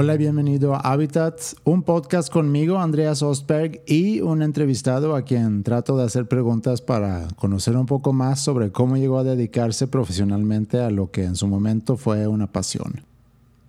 [0.00, 5.64] Hola y bienvenido a Habitat, un podcast conmigo, Andreas Ostberg, y un entrevistado a quien
[5.64, 10.78] trato de hacer preguntas para conocer un poco más sobre cómo llegó a dedicarse profesionalmente
[10.78, 13.07] a lo que en su momento fue una pasión.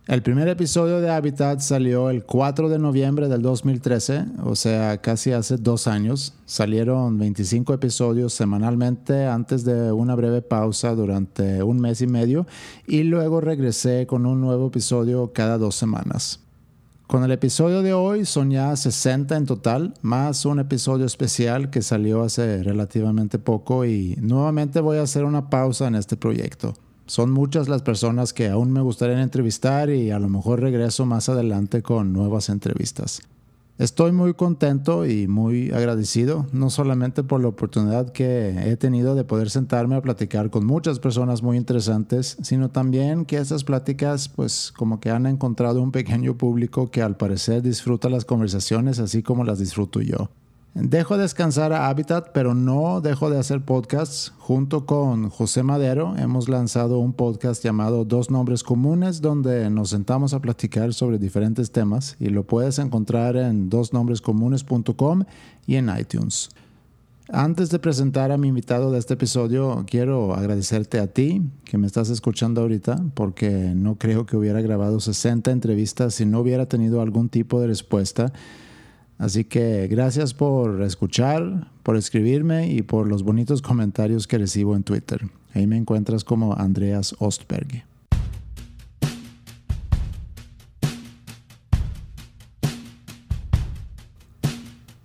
[0.10, 5.34] El primer episodio de Habitat salió el 4 de noviembre del 2013, o sea, casi
[5.34, 6.34] hace dos años.
[6.48, 12.48] Salieron 25 episodios semanalmente antes de una breve pausa durante un mes y medio
[12.88, 16.40] y luego regresé con un nuevo episodio cada dos semanas.
[17.06, 21.84] Con el episodio de hoy son ya 60 en total, más un episodio especial que
[21.84, 26.74] salió hace relativamente poco y nuevamente voy a hacer una pausa en este proyecto.
[27.10, 31.28] Son muchas las personas que aún me gustaría entrevistar y a lo mejor regreso más
[31.28, 33.24] adelante con nuevas entrevistas.
[33.80, 39.24] Estoy muy contento y muy agradecido, no solamente por la oportunidad que he tenido de
[39.24, 44.72] poder sentarme a platicar con muchas personas muy interesantes, sino también que esas pláticas pues
[44.78, 49.44] como que han encontrado un pequeño público que al parecer disfruta las conversaciones así como
[49.44, 50.30] las disfruto yo.
[50.76, 54.34] Dejo descansar a Habitat, pero no dejo de hacer podcasts.
[54.38, 60.34] Junto con José Madero hemos lanzado un podcast llamado Dos Nombres Comunes, donde nos sentamos
[60.34, 65.24] a platicar sobre diferentes temas y lo puedes encontrar en dosnombrescomunes.com
[65.66, 66.50] y en iTunes.
[67.32, 71.88] Antes de presentar a mi invitado de este episodio, quiero agradecerte a ti que me
[71.88, 77.02] estás escuchando ahorita, porque no creo que hubiera grabado 60 entrevistas si no hubiera tenido
[77.02, 78.34] algún tipo de respuesta.
[79.20, 84.84] Así que gracias por escuchar, por escribirme y por los bonitos comentarios que recibo en
[84.84, 85.28] Twitter.
[85.54, 87.84] Ahí me encuentras como Andreas Ostberg.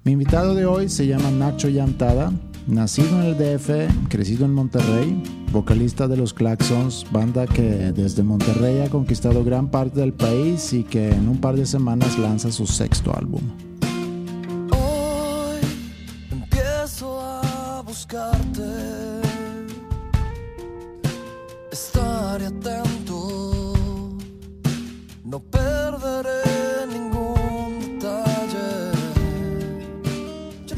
[0.04, 2.32] Mi invitado de hoy se llama Nacho Yantada,
[2.68, 8.80] nacido en el DF, crecido en Monterrey, vocalista de los Claxons, banda que desde Monterrey
[8.82, 12.66] ha conquistado gran parte del país y que en un par de semanas lanza su
[12.66, 13.73] sexto álbum.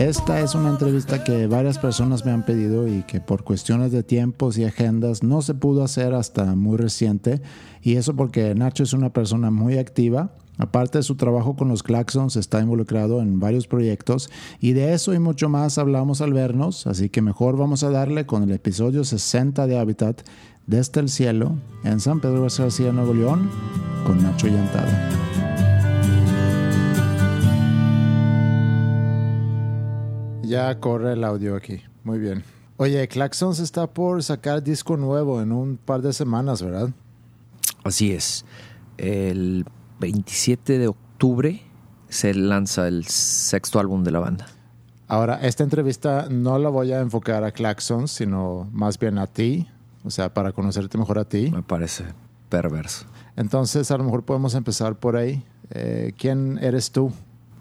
[0.06, 4.04] Esta es una entrevista que varias personas me han pedido y que por cuestiones de
[4.04, 7.42] tiempos y agendas no se pudo hacer hasta muy reciente.
[7.82, 10.30] Y eso porque Nacho es una persona muy activa.
[10.58, 14.30] Aparte de su trabajo con los Claxons, está involucrado en varios proyectos
[14.60, 18.26] y de eso y mucho más hablamos al vernos, así que mejor vamos a darle
[18.26, 20.22] con el episodio 60 de Habitat
[20.68, 23.50] desde el cielo en San Pedro García, Nuevo León,
[24.06, 25.45] con Nacho Llantada.
[30.46, 31.82] Ya corre el audio aquí.
[32.04, 32.44] Muy bien.
[32.76, 36.90] Oye, Claxons está por sacar disco nuevo en un par de semanas, ¿verdad?
[37.84, 38.44] Así es.
[38.98, 39.64] El
[40.00, 41.62] 27 de octubre
[42.08, 44.46] se lanza el sexto álbum de la banda.
[45.08, 49.68] Ahora, esta entrevista no la voy a enfocar a Claxons, sino más bien a ti,
[50.04, 51.50] o sea, para conocerte mejor a ti.
[51.50, 52.04] Me parece
[52.48, 53.06] perverso.
[53.36, 55.44] Entonces, a lo mejor podemos empezar por ahí.
[55.70, 57.12] Eh, ¿Quién eres tú?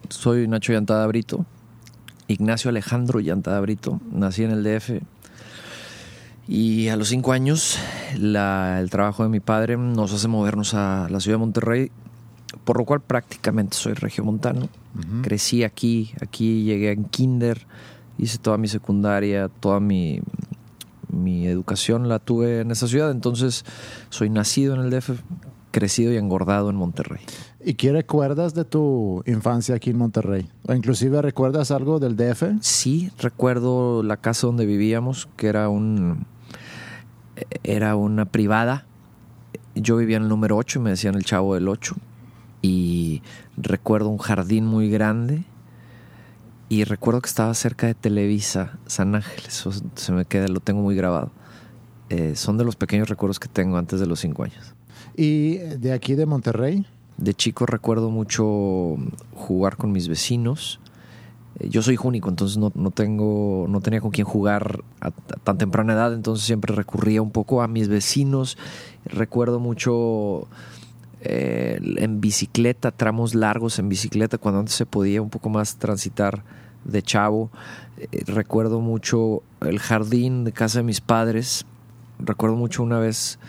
[0.09, 1.45] Soy Nacho Yantada Brito,
[2.27, 3.99] Ignacio Alejandro Llantada Brito.
[4.11, 5.01] Nací en el DF.
[6.47, 7.79] Y a los cinco años,
[8.13, 11.91] el trabajo de mi padre nos hace movernos a la ciudad de Monterrey,
[12.63, 14.69] por lo cual prácticamente soy regiomontano.
[15.23, 17.65] Crecí aquí, aquí llegué en kinder,
[18.19, 20.21] hice toda mi secundaria, toda mi,
[21.09, 23.65] mi educación la tuve en esa ciudad, entonces
[24.09, 25.19] soy nacido en el DF,
[25.75, 27.19] crecido y engordado en Monterrey.
[27.61, 30.49] ¿Y qué recuerdas de tu infancia aquí en Monterrey?
[30.65, 32.43] ¿O inclusive recuerdas algo del DF?
[32.61, 36.27] Sí, recuerdo la casa donde vivíamos, que era un
[37.63, 38.85] era una privada.
[39.75, 41.93] Yo vivía en el número 8 y me decían el chavo del 8.
[42.61, 43.21] Y
[43.57, 45.43] recuerdo un jardín muy grande.
[46.69, 49.67] Y recuerdo que estaba cerca de Televisa, San Ángeles.
[49.95, 51.31] se me queda, lo tengo muy grabado.
[52.07, 54.74] Eh, son de los pequeños recuerdos que tengo antes de los cinco años.
[55.17, 56.85] ¿Y de aquí de Monterrey?
[57.17, 58.97] De chico recuerdo mucho
[59.33, 60.79] jugar con mis vecinos.
[61.59, 65.93] Eh, yo soy único, entonces no, tengo, no tenía con quién jugar a, tan temprana
[65.93, 68.57] edad, entonces siempre recurría un poco a mis vecinos.
[69.05, 70.47] Recuerdo mucho
[71.21, 76.43] eh, en bicicleta, tramos largos en bicicleta, cuando antes se podía un poco más transitar
[76.83, 77.49] de chavo.
[77.97, 81.65] Eh, recuerdo mucho el jardín de casa de mis padres.
[82.19, 83.39] Recuerdo mucho una vez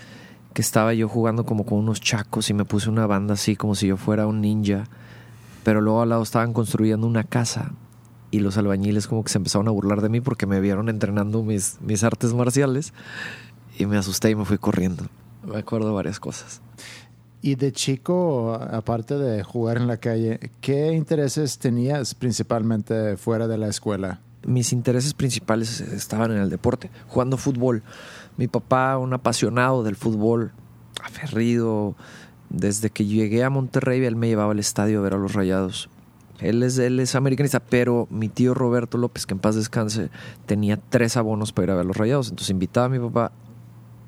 [0.57, 3.75] que estaba yo jugando como con unos chacos y me puse una banda así como
[3.75, 4.85] si yo fuera un ninja.
[5.65, 7.73] Pero luego al lado estaban construyendo una casa
[8.31, 11.43] y los albañiles como que se empezaron a burlar de mí porque me vieron entrenando
[11.43, 12.95] mis, mis artes marciales
[13.79, 15.05] y me asusté y me fui corriendo.
[15.45, 16.63] Me acuerdo varias cosas.
[17.43, 23.59] Y de chico, aparte de jugar en la calle, ¿qué intereses tenías principalmente fuera de
[23.59, 24.21] la escuela?
[24.47, 27.83] Mis intereses principales estaban en el deporte, jugando fútbol.
[28.37, 30.53] Mi papá, un apasionado del fútbol,
[31.03, 31.95] aferrido.
[32.49, 35.89] Desde que llegué a Monterrey, él me llevaba al estadio a ver a los rayados.
[36.41, 40.11] Él es, él es americanista, pero mi tío Roberto López, que en paz descanse,
[40.45, 42.29] tenía tres abonos para ir a ver a los rayados.
[42.29, 43.33] Entonces invitaba a mi papá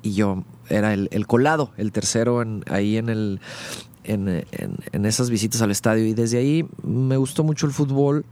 [0.01, 3.41] y yo era el, colado, el tercero en, ahí en, el,
[4.03, 6.05] en, esas visitas al estadio.
[6.05, 8.25] Y desde ahí me gustó mucho el fútbol.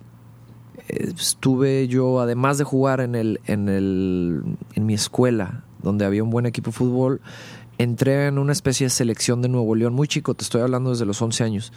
[0.88, 4.44] Estuve yo, además de jugar en, el, en, el,
[4.76, 7.22] en mi escuela, donde había un buen equipo de fútbol,
[7.78, 11.06] entré en una especie de selección de Nuevo León, muy chico, te estoy hablando desde
[11.06, 11.74] los 11 años.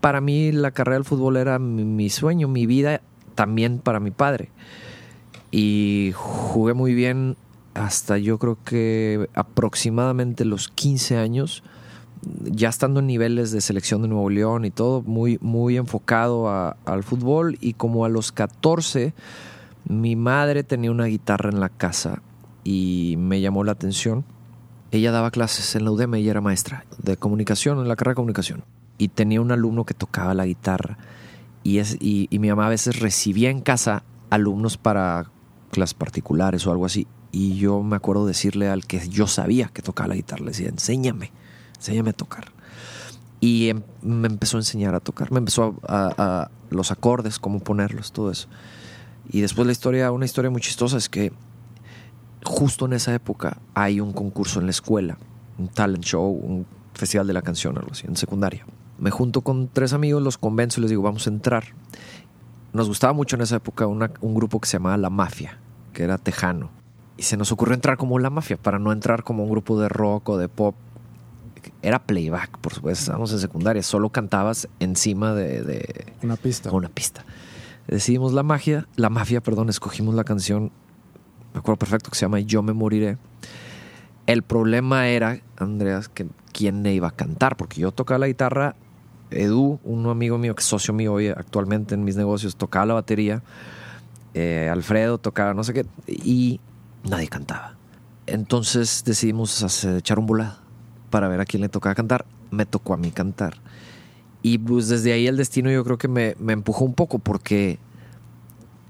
[0.00, 3.02] Para mí la carrera del fútbol era mi, sueño, mi vida,
[3.34, 4.50] también para mi padre.
[5.50, 7.36] Y jugué muy bien
[7.74, 11.62] hasta yo creo que aproximadamente los 15 años,
[12.42, 17.02] ya estando en niveles de selección de Nuevo León y todo, muy, muy enfocado al
[17.02, 17.56] fútbol.
[17.60, 19.14] Y como a los 14,
[19.88, 22.22] mi madre tenía una guitarra en la casa
[22.64, 24.24] y me llamó la atención.
[24.90, 28.16] Ella daba clases en la UDEM, ella era maestra de comunicación, en la carrera de
[28.16, 28.64] comunicación.
[28.96, 30.98] Y tenía un alumno que tocaba la guitarra.
[31.62, 35.30] Y, es, y, mi mamá a veces recibía en casa alumnos para
[35.70, 37.06] clases particulares o algo así.
[37.30, 40.68] Y yo me acuerdo decirle al que yo sabía que tocaba la guitarra, le decía,
[40.68, 41.30] enséñame,
[41.76, 42.52] enséñame a tocar.
[43.40, 47.60] Y em, me empezó a enseñar a tocar, me empezó a, a los acordes, cómo
[47.60, 48.48] ponerlos, todo eso.
[49.30, 51.32] Y después la historia, una historia muy chistosa es que
[52.44, 55.18] justo en esa época hay un concurso en la escuela,
[55.58, 58.66] un talent show, un festival de la canción, algo así, en secundaria.
[58.98, 61.64] Me junto con tres amigos, los convenzo y les digo, vamos a entrar.
[62.72, 65.58] Nos gustaba mucho en esa época un grupo que se llamaba La Mafia,
[65.92, 66.70] que era tejano.
[67.16, 69.88] Y se nos ocurrió entrar como La Mafia, para no entrar como un grupo de
[69.88, 70.74] rock o de pop.
[71.82, 76.70] Era playback, por supuesto, estábamos en secundaria, solo cantabas encima de, una pista.
[76.70, 77.24] Una pista.
[77.86, 80.70] Decidimos la magia, la mafia, perdón, escogimos la canción
[81.58, 83.18] me acuerdo perfecto que se llama Yo me moriré.
[84.26, 88.76] El problema era, Andreas, que quién iba a cantar, porque yo tocaba la guitarra,
[89.32, 93.42] Edu, un amigo mío que socio mío hoy actualmente en mis negocios, tocaba la batería,
[94.34, 96.60] eh, Alfredo tocaba no sé qué, y
[97.02, 97.74] nadie cantaba.
[98.26, 100.58] Entonces decidimos echar un volado
[101.10, 102.24] para ver a quién le tocaba cantar.
[102.52, 103.54] Me tocó a mí cantar.
[104.42, 107.80] Y pues desde ahí el destino yo creo que me, me empujó un poco porque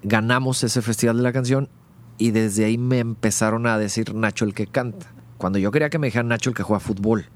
[0.02, 1.70] ganamos ese festival de la canción
[2.18, 5.06] y desde ahí me empezaron a decir Nacho el que canta.
[5.38, 7.26] Cuando yo quería que me dijeran Nacho el que juega fútbol.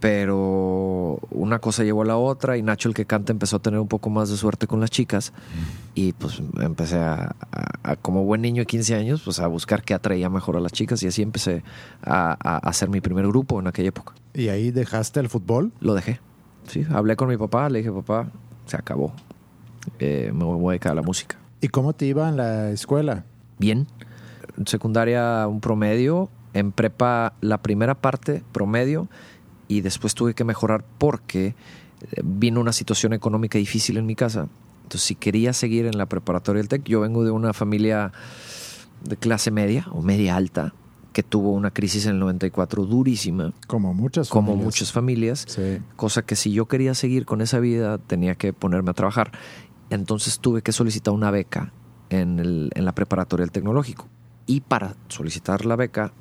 [0.00, 3.78] Pero una cosa llevó a la otra y Nacho el que canta empezó a tener
[3.78, 5.32] un poco más de suerte con las chicas.
[5.94, 7.36] Y pues empecé a,
[8.00, 11.02] como buen niño de 15 años, pues a buscar qué atraía mejor a las chicas.
[11.02, 11.62] Y así empecé
[12.02, 12.32] a,
[12.66, 14.14] hacer mi primer grupo en aquella época.
[14.34, 15.72] ¿Y ahí dejaste el fútbol?
[15.78, 16.20] Lo dejé.
[16.66, 18.28] Sí, hablé con mi papá, le dije, papá,
[18.66, 19.12] se acabó.
[19.98, 21.36] Eh, me voy a dedicar a la música.
[21.60, 23.24] ¿Y cómo te iba en la escuela?
[23.58, 23.86] Bien
[24.66, 29.08] secundaria un promedio, en prepa la primera parte promedio
[29.68, 31.54] y después tuve que mejorar porque eh,
[32.22, 34.48] vino una situación económica difícil en mi casa.
[34.82, 38.12] Entonces, si quería seguir en la preparatoria del TEC, yo vengo de una familia
[39.04, 40.74] de clase media o media alta
[41.12, 43.52] que tuvo una crisis en el 94 durísima.
[43.66, 44.30] Como muchas familias.
[44.30, 45.58] Como muchas familias.
[45.96, 49.32] Cosa que si yo quería seguir con esa vida, tenía que ponerme a trabajar.
[49.90, 51.72] Entonces tuve que solicitar una beca
[52.08, 54.08] en, el, en la preparatoria del tecnológico
[54.52, 56.12] y para solicitar la beca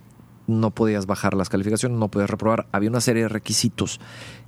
[0.48, 2.66] no podías bajar las calificaciones, no podías reprobar.
[2.72, 4.00] Había una serie de requisitos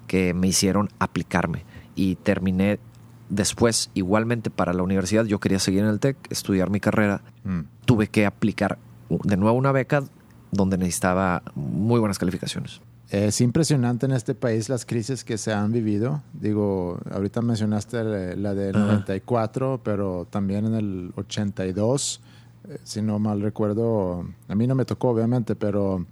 [0.07, 2.79] que me hicieron aplicarme y terminé
[3.27, 5.25] después igualmente para la universidad.
[5.25, 7.23] Yo quería seguir en el TEC, estudiar mi carrera.
[7.43, 7.63] Mm.
[7.83, 10.05] Tuve que aplicar de nuevo una beca
[10.51, 12.79] donde necesitaba muy buenas calificaciones.
[13.09, 16.23] Es impresionante en este país las crisis que se han vivido.
[16.31, 22.32] Digo, ahorita mencionaste la de 94, pero también en el 82 eh,
[22.83, 26.05] si no mal recuerdo, a mí no me tocó obviamente, pero,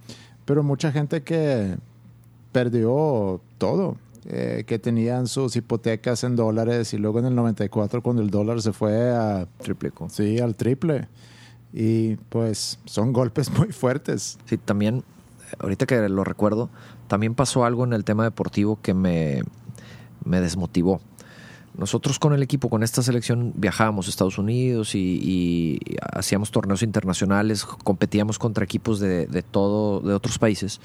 [0.46, 1.78] pero mucha gente que
[2.52, 8.22] perdió todo, eh, que tenían sus hipotecas en dólares y luego en el 94 cuando
[8.22, 9.48] el dólar se fue a...
[9.60, 9.92] Triple.
[10.10, 11.08] Sí, al triple.
[11.74, 14.38] Y pues son golpes muy fuertes.
[14.46, 15.04] Sí, también,
[15.60, 16.70] ahorita que lo recuerdo,
[17.08, 19.42] también pasó algo en el tema deportivo que me,
[20.24, 21.02] me desmotivó.
[21.78, 25.80] Nosotros con el equipo, con esta selección, viajábamos a Estados Unidos y,
[26.14, 30.82] hacíamos torneos internacionales, competíamos contra equipos de, todo, de otros países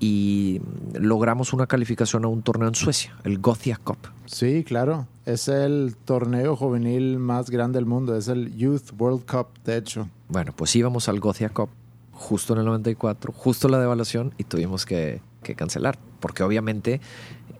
[0.00, 0.60] y
[0.94, 3.98] logramos una calificación a un torneo en Suecia, el Gothia Cup.
[4.26, 5.06] Sí, claro.
[5.24, 8.16] Es el torneo juvenil más grande del mundo.
[8.16, 10.08] Es el Youth World Cup, de hecho.
[10.28, 11.70] Bueno, pues íbamos al Gothia Cup
[12.14, 17.00] justo en el 94, justo la devaluación y tuvimos que que cancelar, porque obviamente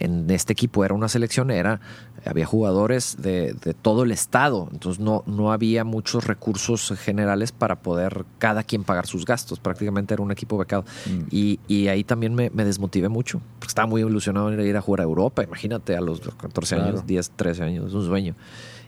[0.00, 1.80] en este equipo era una selección, era,
[2.24, 7.76] había jugadores de, de, todo el estado, entonces no, no había muchos recursos generales para
[7.76, 10.84] poder cada quien pagar sus gastos, prácticamente era un equipo becado.
[11.06, 11.22] Mm.
[11.30, 14.80] Y, y, ahí también me, me, desmotivé mucho, porque estaba muy ilusionado en ir a
[14.80, 17.06] jugar a Europa, imagínate a los 14 años, claro.
[17.06, 18.34] 10, 13 años, es un sueño.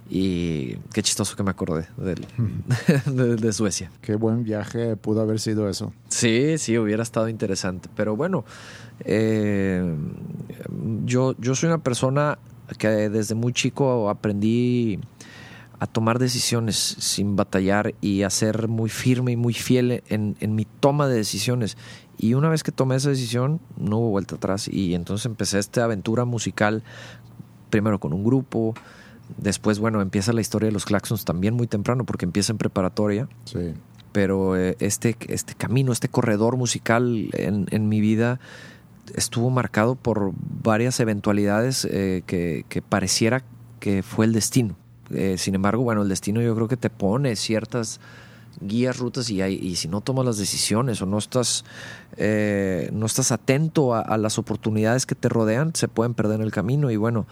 [0.09, 2.15] Y qué chistoso que me acordé de,
[3.11, 3.91] de, de, Suecia.
[4.01, 5.93] Qué buen viaje pudo haber sido eso.
[6.09, 7.89] Sí, sí, hubiera estado interesante.
[7.97, 8.45] Pero bueno,
[9.01, 9.97] eh,
[11.05, 12.39] yo, yo soy una persona
[12.79, 15.01] que desde muy chico aprendí
[15.79, 20.55] a tomar decisiones sin batallar y a ser muy firme y muy fiel en, en
[20.55, 21.77] mi toma de decisiones.
[22.17, 24.69] Y una vez que tomé esa decisión, no hubo vuelta atrás.
[24.69, 26.83] Y entonces empecé esta aventura musical,
[27.71, 28.75] primero con un grupo,
[29.37, 33.29] Después, bueno, empieza la historia de los Claxons también muy temprano porque empieza en preparatoria.
[33.45, 33.75] Sí.
[34.13, 38.41] Pero eh, este, este camino, este corredor musical en, en, mi vida
[39.15, 43.45] estuvo marcado por varias eventualidades eh, que, que, pareciera
[43.79, 44.77] que fue el destino.
[45.11, 48.01] Eh, sin embargo, bueno, el destino yo creo que te pone ciertas
[48.61, 51.65] guías, rutas y, hay, y si no tomas las decisiones o no estás,
[52.17, 56.47] eh, no estás atento a, a, las oportunidades que te rodean, se pueden perder en
[56.47, 56.91] el camino.
[56.91, 57.27] Y bueno,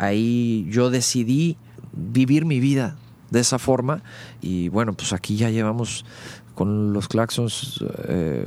[0.00, 1.58] ahí yo decidí
[1.92, 2.96] vivir mi vida
[3.30, 4.02] de esa forma
[4.40, 6.04] y bueno, pues aquí ya llevamos
[6.54, 8.46] con los Claxons, eh,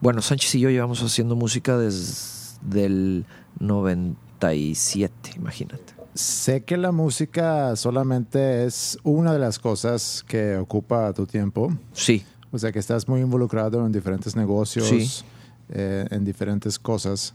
[0.00, 3.24] bueno, Sánchez y yo llevamos haciendo música desde el
[3.60, 5.94] 97, imagínate.
[6.14, 11.76] Sé que la música solamente es una de las cosas que ocupa tu tiempo.
[11.92, 12.24] Sí.
[12.52, 15.10] O sea que estás muy involucrado en diferentes negocios, sí.
[15.70, 17.34] eh, en diferentes cosas.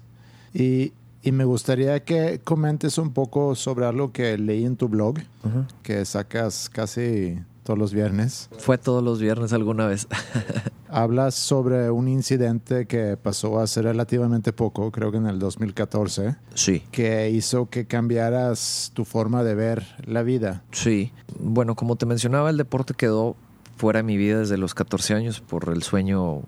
[0.54, 5.18] Y, y, me gustaría que comentes un poco sobre algo que leí en tu blog,
[5.44, 5.68] uh -huh.
[5.84, 8.50] que sacas casi todos los viernes.
[8.58, 10.08] Fue todos los viernes alguna vez.
[10.90, 16.36] Hablas sobre un incidente que pasó hace relativamente poco, creo que en el 2014.
[16.56, 16.82] Sí.
[16.92, 20.64] Que hizo que cambiaras tu forma de ver la vida.
[20.72, 21.14] Sí.
[21.40, 23.36] Bueno, como te mencionaba, el deporte quedó
[23.78, 26.42] fuera de mi vida desde los 14 años por el sueño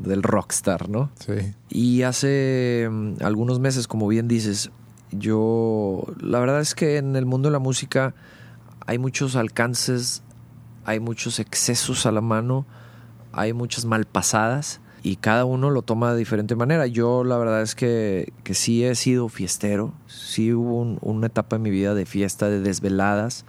[0.00, 1.10] del rockstar, ¿no?
[1.18, 1.54] Sí.
[1.68, 4.70] Y hace um, algunos meses, como bien dices,
[5.12, 8.14] yo, la verdad es que en el mundo de la música
[8.86, 10.22] hay muchos alcances
[10.86, 12.64] hay muchos excesos a la mano,
[13.32, 16.86] hay muchas malpasadas y cada uno lo toma de diferente manera.
[16.86, 21.56] Yo la verdad es que, que sí he sido fiestero, sí hubo un, una etapa
[21.56, 23.44] en mi vida de fiesta, de desveladas,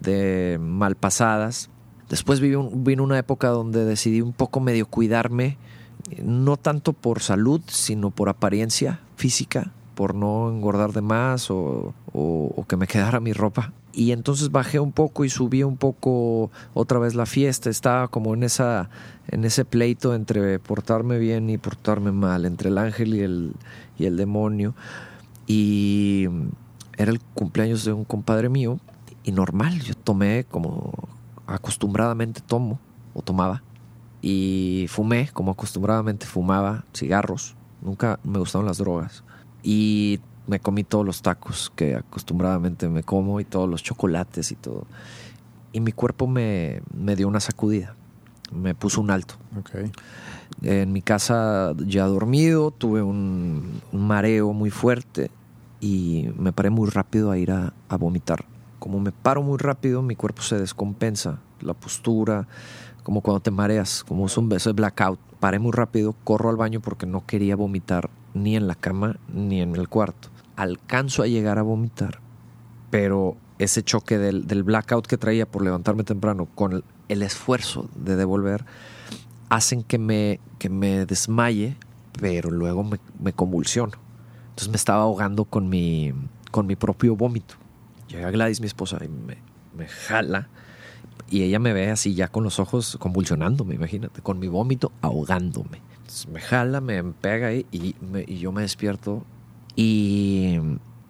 [0.00, 1.68] de malpasadas.
[2.12, 5.56] Después un, vino una época donde decidí un poco medio cuidarme,
[6.22, 12.52] no tanto por salud, sino por apariencia física, por no engordar de más o, o,
[12.54, 16.50] o que me quedara mi ropa y entonces bajé un poco y subí un poco
[16.74, 17.70] otra vez la fiesta.
[17.70, 18.90] Estaba como en esa
[19.28, 23.54] en ese pleito entre portarme bien y portarme mal, entre el ángel y el,
[23.98, 24.74] y el demonio.
[25.46, 26.28] Y
[26.98, 28.78] era el cumpleaños de un compadre mío
[29.24, 30.92] y normal, yo tomé como
[31.54, 32.78] acostumbradamente tomo
[33.14, 33.62] o tomaba
[34.22, 37.56] y fumé como acostumbradamente fumaba cigarros.
[37.82, 39.24] Nunca me gustaron las drogas.
[39.62, 44.54] Y me comí todos los tacos que acostumbradamente me como y todos los chocolates y
[44.54, 44.86] todo.
[45.72, 47.94] Y mi cuerpo me, me dio una sacudida,
[48.52, 49.34] me puso un alto.
[49.60, 49.90] Okay.
[50.62, 55.30] En mi casa ya dormido, tuve un, un, mareo muy fuerte
[55.80, 58.44] y me paré muy rápido a ir a, a vomitar.
[58.82, 62.48] Como me paro muy rápido, mi cuerpo se descompensa, la postura,
[63.04, 65.20] como cuando te mareas, como es un beso de blackout.
[65.38, 69.60] Paré muy rápido, corro al baño porque no quería vomitar ni en la cama ni
[69.60, 72.20] en el cuarto alcanzo a llegar a vomitar,
[72.90, 78.64] pero ese choque del, blackout que traía por levantarme temprano con el, esfuerzo de devolver
[79.48, 80.40] hacen que me,
[81.06, 81.76] desmaye,
[82.18, 83.92] pero luego me, me, convulsiono.
[84.50, 86.14] Entonces me estaba ahogando con mi
[86.78, 87.61] propio vómito.
[88.12, 90.48] Llega Gladys, mi esposa, y me, jala
[91.30, 95.80] y ella me ve así ya con los ojos convulsionándome, imagínate, con mi vómito ahogándome.
[96.30, 99.24] Me jala, me pega ahí y, me, yo me despierto
[99.74, 100.58] y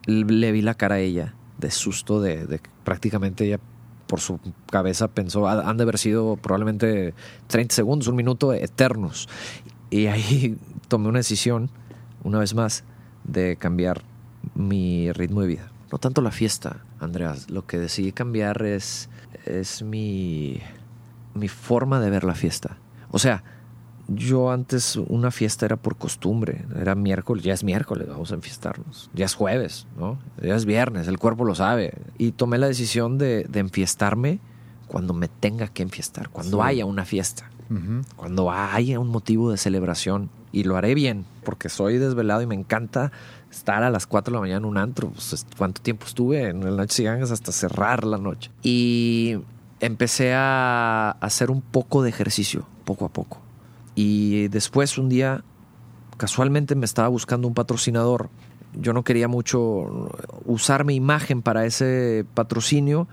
[0.06, 3.58] le vi la cara a ella de susto, de, de prácticamente ella
[4.06, 4.38] por su
[4.70, 7.14] cabeza pensó, han de haber sido probablemente
[7.48, 9.28] 30 segundos, un minuto eternos.
[9.90, 10.56] Y ahí
[10.88, 11.70] tomé una decisión,
[12.22, 12.84] una vez más,
[13.24, 14.02] de cambiar
[14.54, 15.72] mi ritmo de vida.
[15.90, 19.08] No tanto la fiesta, Andreas, lo que decidí cambiar es,
[19.44, 20.60] es mi,
[21.34, 22.78] mi forma de ver la fiesta.
[23.10, 23.42] O sea,
[24.08, 29.10] yo antes una fiesta era por costumbre, era miércoles, ya es miércoles, vamos a enfiestarnos,
[29.14, 30.18] ya es jueves, ¿no?
[30.42, 31.94] Ya es viernes, el cuerpo lo sabe.
[32.18, 34.40] Y tomé la decisión de, de enfiestarme
[34.86, 36.62] cuando me tenga que enfiestar, cuando sí.
[36.64, 38.04] haya una fiesta, uh -huh.
[38.16, 40.30] cuando haya un motivo de celebración.
[40.54, 43.10] y lo haré bien, porque soy desvelado y me encanta
[43.52, 45.10] estar a las 4 de la mañana en un antro.
[45.10, 48.50] Pues, ¿Cuánto tiempo estuve en el Noche Gangas hasta cerrar la noche?
[48.62, 49.36] Y
[49.80, 53.40] empecé a hacer un poco de ejercicio, poco a poco.
[53.94, 55.44] Y después un día,
[56.16, 58.30] casualmente me estaba buscando un patrocinador.
[58.74, 60.08] Yo no quería mucho
[60.46, 63.06] usar mi imagen para ese patrocinio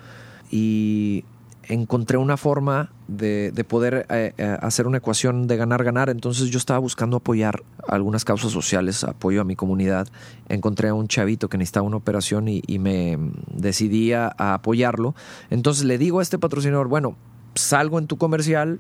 [0.50, 1.26] y
[1.64, 6.10] encontré una forma de, poder eh, eh, hacer una ecuación de ganar-ganar.
[6.10, 10.08] Entonces yo estaba buscando apoyar algunas causas sociales, apoyo a mi comunidad.
[10.48, 13.18] Encontré a un chavito que necesitaba una operación y, me
[13.52, 15.16] decidí a, apoyarlo.
[15.50, 17.16] Entonces le digo a este patrocinador, bueno,
[17.56, 18.80] salgo en tu comercial,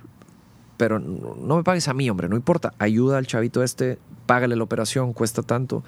[0.77, 2.73] pero no me pagues a mí, hombre, no importa.
[2.79, 5.83] Ayuda al chavito este, págale la operación, cuesta tanto.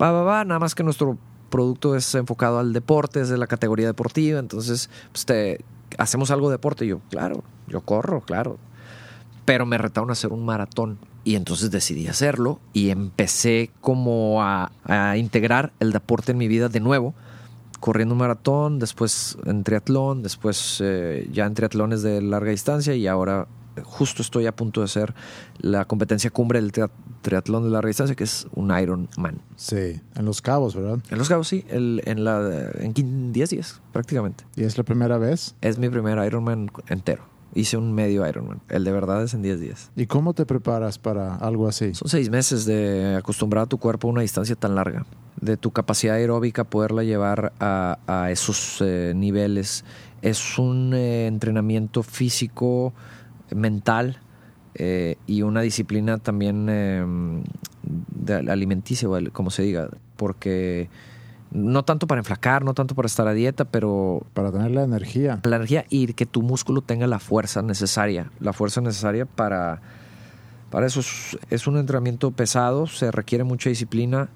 [0.00, 1.18] Va, va, va, nada más que nuestro
[1.50, 5.64] producto es enfocado al deporte, es de la categoría deportiva, entonces pues te,
[5.98, 6.84] hacemos algo de deporte.
[6.84, 8.58] Y yo, claro, yo corro, claro.
[9.44, 10.98] Pero me retaron a hacer un maratón.
[11.24, 14.70] Y entonces decidí hacerlo y empecé como a,
[15.16, 17.14] integrar el deporte en mi vida de nuevo
[17.80, 23.06] corriendo un maratón, después en triatlón, después eh, ya en triatlones de larga distancia y
[23.06, 23.46] ahora
[23.82, 25.14] justo estoy a punto de hacer
[25.58, 26.72] la competencia cumbre del
[27.22, 29.40] triatlón de larga distancia, que es un Ironman.
[29.56, 30.98] Sí, en Los Cabos, ¿verdad?
[31.10, 34.44] En Los Cabos, sí, en, la, en 10 días prácticamente.
[34.56, 35.54] ¿Y es la primera vez?
[35.60, 37.34] Es mi primer Ironman entero.
[37.54, 38.60] Hice un medio Ironman.
[38.68, 39.90] El de verdad es en 10 días.
[39.94, 41.94] ¿Y cómo te preparas para algo así?
[41.94, 45.06] Son seis meses de acostumbrar a tu cuerpo a una distancia tan larga.
[45.40, 49.84] De tu capacidad aeróbica poderla llevar a, esos eh, niveles.
[50.20, 52.92] Es un eh, entrenamiento físico
[53.54, 54.18] mental
[54.74, 57.44] eh, y una disciplina también em,
[58.48, 60.88] alimenticia, como se diga, porque
[61.52, 64.26] no tanto para enflacar, no tanto para estar a dieta, pero...
[64.34, 65.40] Para tener la energía.
[65.44, 69.80] La energía y que tu músculo tenga la fuerza necesaria, la fuerza necesaria para...
[70.70, 71.00] Para eso
[71.50, 74.28] es, un entrenamiento pesado, se requiere mucha disciplina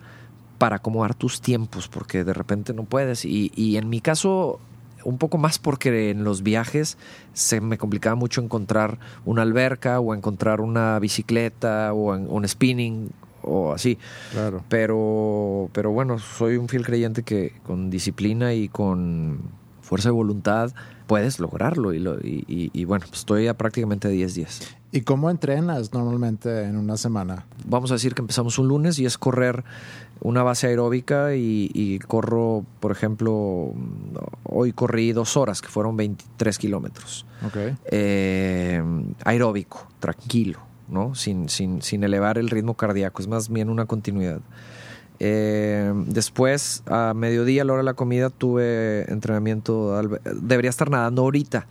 [0.58, 3.24] para acomodar tus tiempos, porque de repente no puedes.
[3.24, 4.60] Y, y en mi caso,
[5.08, 6.98] un poco más porque en los viajes
[7.32, 13.10] se me complicaba mucho encontrar una alberca o encontrar una bicicleta o un spinning
[13.42, 13.98] o así.
[14.32, 14.62] Claro.
[14.68, 19.40] Pero, pero bueno, soy un fiel creyente que con disciplina y con
[19.80, 20.72] fuerza de voluntad
[21.06, 21.92] puedes lograrlo.
[21.94, 24.60] Y, lo, y, bueno, pues estoy a prácticamente 10 días.
[24.92, 27.46] ¿Y cómo entrenas normalmente en una semana?
[27.66, 29.64] Vamos a decir que empezamos un lunes y es correr
[30.20, 33.72] una base aeróbica y, corro, por ejemplo,
[34.44, 37.26] hoy corrí dos horas, que fueron 23 kilómetros.
[37.46, 37.76] Okay.
[37.90, 38.82] Eh,
[39.24, 41.14] aeróbico, tranquilo, ¿no?
[41.14, 44.40] Sin, sin, sin, elevar el ritmo cardíaco, es más bien una continuidad.
[45.20, 50.00] Eh, después, a mediodía, a la hora de la comida, tuve entrenamiento.
[50.40, 51.66] Debería estar nadando ahorita,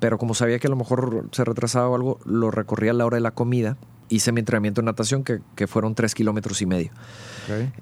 [0.00, 3.06] pero como sabía que a lo mejor se retrasaba o algo, lo recorrí a la
[3.06, 3.76] hora de la comida
[4.12, 6.90] hice mi entrenamiento de natación, que, que fueron tres kilómetros y medio.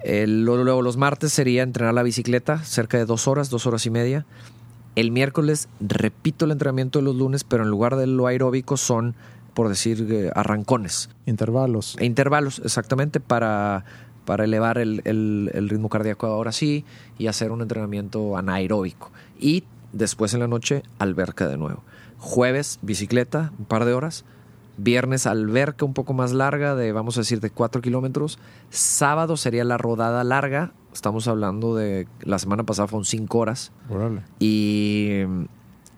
[0.05, 4.25] luego los martes sería entrenar la bicicleta, cerca de dos horas, dos horas y media.
[4.95, 9.15] El miércoles repito el entrenamiento de los lunes, pero en lugar de lo aeróbico son,
[9.55, 11.11] por decir, eh, arrancones.
[11.27, 11.97] Intervalos.
[11.99, 13.85] E intervalos, exactamente, para,
[14.25, 16.85] para elevar el, el, ritmo cardíaco ahora sí
[17.19, 19.11] y hacer un entrenamiento anaeróbico.
[19.39, 21.83] Y después en la noche, alberca de nuevo.
[22.19, 24.25] Jueves, bicicleta, un par de horas
[24.83, 28.39] Viernes alberca un poco más larga, de vamos a decir de 4 kilómetros.
[28.71, 30.73] Sábado sería la rodada larga.
[30.93, 33.73] Estamos hablando de la semana pasada fueron 5 horas.
[34.39, 35.21] Y,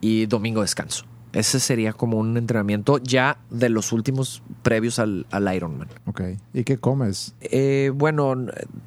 [0.01, 1.05] y domingo descanso.
[1.33, 5.89] Ese sería como un entrenamiento ya de los últimos previos al, al Ironman.
[6.05, 6.21] Ok.
[6.53, 7.35] ¿Y qué comes?
[7.41, 8.35] Eh, bueno,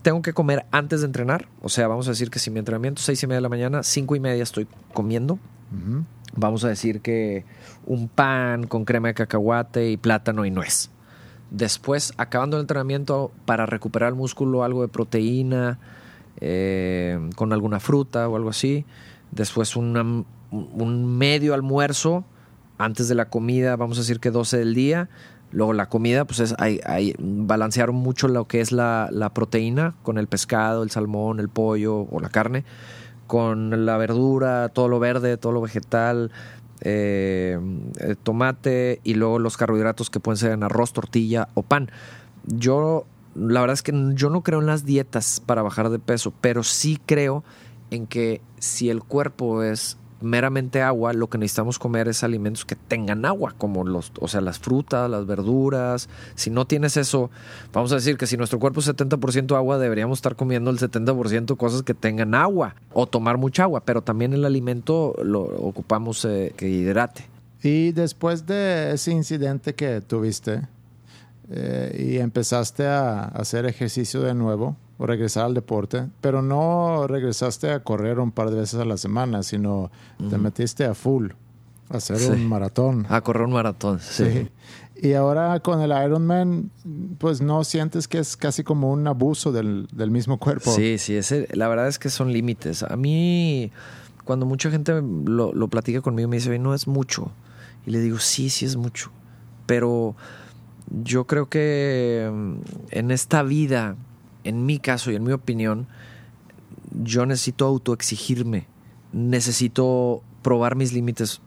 [0.03, 1.47] tengo que comer antes de entrenar.
[1.61, 3.49] O sea, vamos a decir que si mi entrenamiento es 6 y media de la
[3.49, 5.39] mañana, 5 y media estoy comiendo.
[6.35, 7.45] Vamos a decir que
[7.85, 10.89] un pan con crema de cacahuate y plátano y nuez.
[11.51, 15.79] Después, acabando el entrenamiento, para recuperar el músculo, algo de proteína,
[16.41, 18.85] eh, con alguna fruta o algo así.
[19.31, 20.25] Después, un
[21.17, 22.25] medio almuerzo
[22.77, 25.09] antes de la comida, vamos a decir que 12 del día.
[25.51, 30.17] Luego la comida, pues es hay, hay, balancear mucho lo que es la, proteína con
[30.17, 32.65] el pescado, el salmón, el pollo o la carne,
[33.27, 36.31] con la verdura, todo lo verde, todo lo vegetal,
[36.81, 37.57] eh,
[38.23, 41.89] tomate y luego los carbohidratos que pueden ser en arroz, tortilla o pan.
[42.45, 46.33] Yo, la verdad es que yo no creo en las dietas para bajar de peso,
[46.41, 47.43] pero sí creo
[47.91, 52.75] en que si el cuerpo es meramente agua, lo que necesitamos comer es alimentos que
[52.75, 56.09] tengan agua, como los, o sea, las frutas, las verduras.
[56.35, 57.29] Si no tienes eso,
[57.73, 61.57] vamos a decir que si nuestro cuerpo es 70% agua, deberíamos estar comiendo el 70%
[61.57, 66.53] cosas que tengan agua o tomar mucha agua, pero también el alimento lo ocupamos eh,
[66.55, 67.27] que hidrate.
[67.61, 70.61] Y después de ese incidente que tuviste,
[71.49, 77.71] eh, y empezaste a hacer ejercicio de nuevo o regresar al deporte, pero no regresaste
[77.71, 79.91] a correr un par de veces a la semana, sino
[80.29, 81.31] te metiste a full
[81.89, 83.05] a hacer un maratón.
[83.09, 84.49] A correr un maratón, sí.
[84.95, 86.71] Y ahora con el Ironman,
[87.17, 90.71] pues no sientes que es casi como un abuso del, del mismo cuerpo.
[90.71, 92.81] Sí, sí, ese, la verdad es que son límites.
[92.81, 93.71] A mí,
[94.23, 97.31] cuando mucha gente lo, lo platica conmigo, me dice, no es mucho.
[97.85, 99.11] Y le digo, sí, sí es mucho.
[99.65, 100.15] Pero
[101.03, 102.55] yo creo que mm,
[102.91, 103.97] en esta vida,
[104.45, 105.87] en mi caso y en mi opinión,
[107.03, 108.67] yo necesito autoexigirme.
[109.11, 111.41] Necesito probar mis límites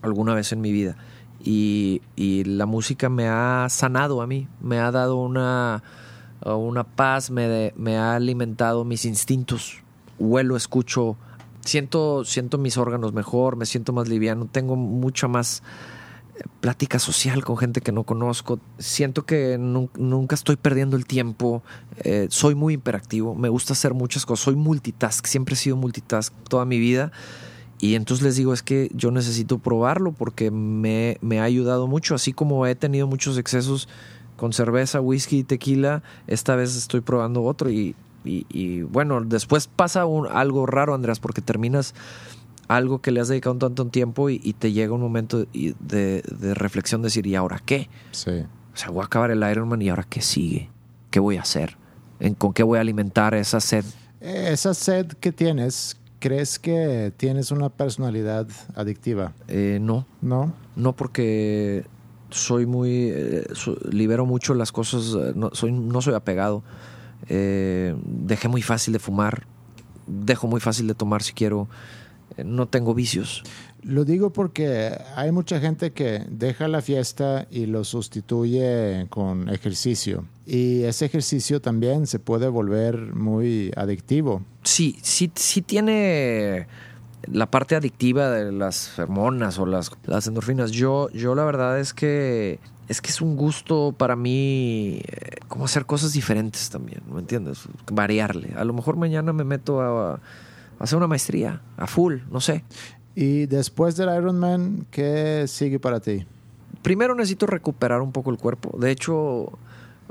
[0.00, 0.96] alguna vez en mi vida.
[1.44, 2.00] Y,
[2.46, 5.82] la música me ha sanado a mí, me ha dado una,
[6.42, 9.82] una paz, me, me ha alimentado mis instintos.
[10.18, 11.16] Huelo, escucho,
[11.60, 15.62] siento, siento mis órganos mejor, me siento más liviano, tengo mucha más
[16.60, 18.58] plática social con gente que no conozco.
[18.78, 21.62] Siento que nunca estoy perdiendo el tiempo.
[21.98, 23.34] Eh, soy muy hiperactivo.
[23.34, 24.44] Me gusta hacer muchas cosas.
[24.44, 25.26] Soy multitask.
[25.26, 27.12] Siempre he sido multitask toda mi vida.
[27.80, 32.14] Y entonces les digo, es que yo necesito probarlo porque me, ha ayudado mucho.
[32.14, 33.88] Así como he tenido muchos excesos
[34.36, 37.70] con cerveza, whisky y tequila, esta vez estoy probando otro.
[37.70, 37.94] Y,
[38.90, 41.94] bueno, después pasa algo raro, Andreas, porque terminas
[42.68, 46.22] algo que le has dedicado tanto tiempo y, te llega un momento de,
[46.54, 47.88] reflexión, decir, ¿y ahora qué?
[48.12, 48.44] Sí.
[48.72, 50.70] O sea, voy a acabar el Ironman y ahora qué sigue?
[51.10, 51.76] ¿Qué voy a hacer?
[52.38, 53.84] ¿Con qué voy a alimentar esa sed?
[54.20, 59.32] Esa sed que tienes, ¿crees que tienes una personalidad adictiva?
[59.48, 60.06] Eh, no.
[60.22, 60.54] ¿No?
[60.74, 61.84] No, porque
[62.30, 63.10] soy muy...
[63.10, 63.46] Eh,
[63.90, 66.62] libero mucho las cosas, eh, no soy, no soy apegado.
[67.28, 69.46] dejé muy fácil de fumar,
[70.06, 71.68] dejo muy fácil de tomar si quiero
[72.42, 73.42] no tengo vicios.
[73.82, 80.24] Lo digo porque hay mucha gente que deja la fiesta y lo sustituye con ejercicio.
[80.46, 84.42] Y ese ejercicio también se puede volver muy adictivo.
[84.62, 86.66] Sí, sí, sí tiene
[87.30, 90.70] la parte adictiva de las hormonas o las, las endorfinas.
[90.70, 95.64] Yo, yo la verdad es que es que es un gusto para mí eh, como
[95.64, 97.66] hacer cosas diferentes también, ¿me entiendes?
[97.90, 98.52] Variarle.
[98.56, 100.20] A lo mejor mañana me meto a
[100.78, 102.64] hacer una maestría a full, no sé.
[103.14, 106.26] Y después del Ironman, ¿qué sigue para ti?
[106.82, 108.76] Primero necesito recuperar un poco el cuerpo.
[108.78, 109.58] De hecho,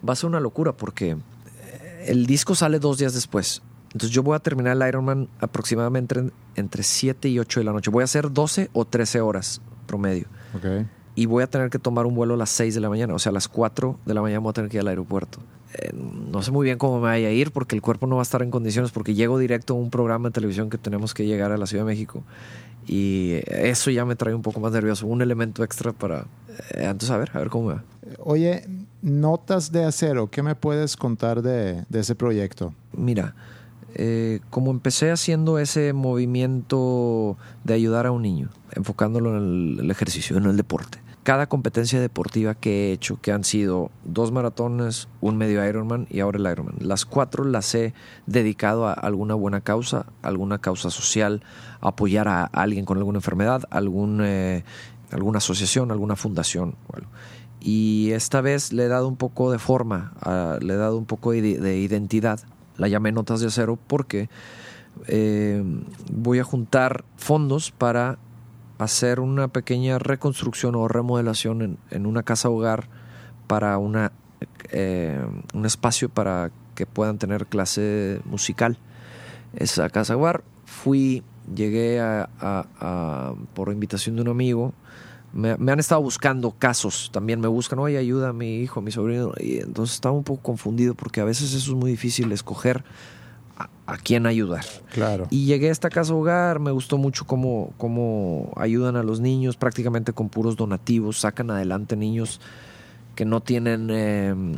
[0.07, 3.61] va a ser una locura porque eh, el disco sale dos días después.
[3.87, 7.91] Entonces yo voy a terminar el Ironman aproximadamente entre 7 y 8 de la noche.
[7.91, 10.25] Voy a hacer 12 o 13 horas promedio.
[10.57, 10.87] Okay.
[11.15, 13.13] Y voy a tener que tomar un vuelo a las 6 de la mañana.
[13.13, 15.39] O sea, a las 4 de la mañana voy a tener que ir al aeropuerto.
[15.75, 18.21] Eh, no sé muy bien cómo me vaya a ir porque el cuerpo no va
[18.21, 21.25] a estar en condiciones porque llego directo a un programa de televisión que tenemos que
[21.25, 22.23] llegar a la Ciudad de México
[22.85, 26.25] y eso ya me trae un poco más nervioso, un elemento extra para
[26.71, 27.83] eh, entonces a ver, a ver cómo va.
[28.19, 28.67] Oye,
[29.01, 32.73] notas de acero, ¿qué me puedes contar de, ese proyecto?
[32.95, 33.35] Mira,
[33.95, 40.37] eh, como empecé haciendo ese movimiento de ayudar a un niño, enfocándolo en el ejercicio,
[40.37, 45.37] en el deporte cada competencia deportiva que he hecho, que han sido dos maratones, un
[45.37, 46.75] medio Ironman y ahora el Ironman.
[46.79, 47.93] Las cuatro las he
[48.27, 51.41] dedicado a alguna buena causa, alguna causa social,
[51.79, 54.63] apoyar a alguien con alguna enfermedad, algún, eh,
[55.11, 56.75] alguna asociación, alguna fundación.
[57.61, 60.13] Y esta vez le he dado un poco de forma,
[60.59, 62.41] le he dado un poco de, identidad.
[62.75, 64.29] La llamé Notas de Acero porque
[65.07, 65.63] eh,
[66.11, 68.17] voy a juntar fondos para
[68.83, 72.87] hacer una pequeña reconstrucción o remodelación en, una casa hogar
[73.47, 74.11] para una,
[74.71, 78.77] eh, un espacio para que puedan tener clase musical.
[79.55, 82.01] Esa casa hogar fui, llegué
[83.53, 84.73] por invitación de un amigo.
[85.33, 88.91] Me, han estado buscando casos, también me buscan, oye, ayuda a mi hijo, a mi
[88.91, 89.33] sobrino.
[89.39, 92.83] Y entonces estaba un poco confundido porque a veces eso es muy difícil escoger
[93.85, 94.65] a, quién ayudar.
[94.91, 95.27] Claro.
[95.29, 99.57] Y llegué a esta casa hogar, me gustó mucho cómo, cómo ayudan a los niños,
[99.57, 102.39] prácticamente con puros donativos, sacan adelante niños
[103.15, 104.55] que no tienen em,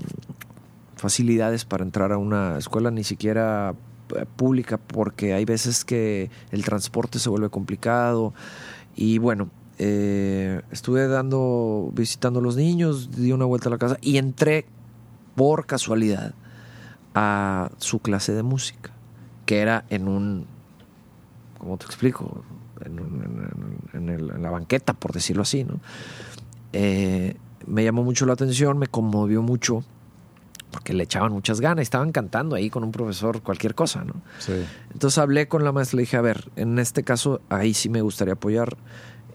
[0.95, 3.75] facilidades para entrar a una escuela ni siquiera
[4.15, 8.33] eh, pública porque hay veces que el transporte se vuelve complicado
[8.95, 13.97] y bueno eh, estuve dando visitando a los niños di una vuelta a la casa
[14.01, 14.65] y entré
[15.35, 16.33] por casualidad
[17.13, 18.91] a su clase de música,
[19.45, 20.45] que era en un,
[21.57, 22.43] ¿cómo te explico?
[22.83, 25.79] En, la banqueta, por decirlo así, ¿no?
[26.73, 29.83] Eh, me llamó mucho la atención, me conmovió mucho,
[30.71, 34.13] porque le echaban muchas ganas, estaban cantando ahí con un profesor cualquier cosa, ¿no?
[34.39, 34.53] Sí.
[34.91, 38.01] Entonces hablé con la maestra, le dije, a ver, en este caso, ahí sí me
[38.01, 38.75] gustaría apoyar.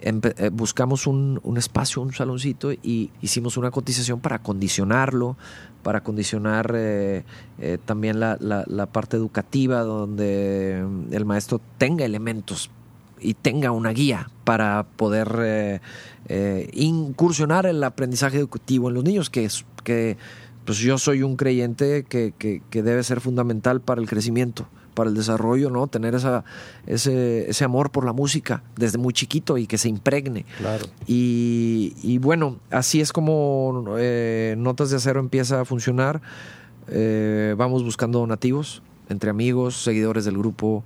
[0.02, 5.36] Eh, buscamos un, espacio, un saloncito y hicimos una cotización para acondicionarlo,
[5.82, 7.24] para acondicionar eh,
[7.58, 12.70] eh, también la, la, parte educativa donde el maestro tenga elementos
[13.20, 15.80] y tenga una guía para poder
[16.72, 20.16] incursionar el aprendizaje educativo en los niños, que, es, que
[20.64, 25.16] pues yo soy un creyente que, que debe ser fundamental para el crecimiento para el
[25.16, 25.86] desarrollo, ¿no?
[25.86, 26.44] Tener esa,
[26.86, 30.44] ese, ese amor por la música desde muy chiquito y que se impregne.
[30.58, 30.86] Claro.
[31.06, 36.20] Y, bueno, así es como eh, Notas de Acero empieza a funcionar.
[36.88, 40.84] Eh, vamos buscando donativos entre amigos, seguidores del grupo,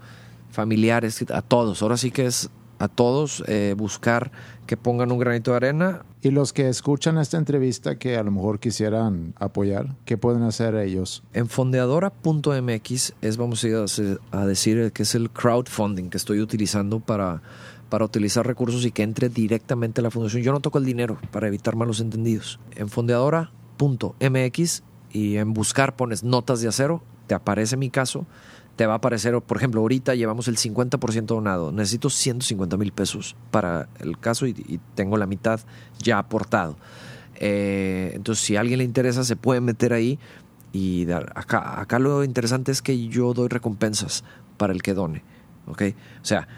[0.51, 1.83] familiares, a todos.
[1.83, 2.51] Ahora sí que es
[2.85, 4.31] a todos eh, buscar
[4.67, 6.05] que pongan un granito de arena.
[6.23, 10.75] Y los que escuchan esta entrevista que a lo mejor quisieran apoyar, ¿qué pueden hacer
[10.77, 11.23] ellos?
[11.33, 13.67] En fondeadora.mx es, vamos
[14.33, 17.43] a decir, que es el crowdfunding que estoy utilizando para,
[17.91, 20.43] para utilizar recursos y que entre directamente a la fundación.
[20.43, 22.59] Yo no toco el dinero para evitar malos entendidos.
[22.75, 28.27] En fondeadora.mx y en buscar pones notas de acero, te aparece mi caso
[28.77, 33.37] te va a aparecer, por ejemplo, ahorita llevamos el 50% donado, necesito 150 mil pesos
[33.51, 35.61] para el caso y, tengo la mitad
[35.99, 36.77] ya aportado.
[37.37, 40.19] Eh, entonces, si a alguien le interesa, se puede meter ahí
[40.73, 41.33] y dar.
[41.37, 44.25] Acá, acá lo interesante es que yo doy recompensas
[44.57, 45.23] para el que done.
[45.67, 45.83] ¿ok?
[46.23, 46.49] O sea,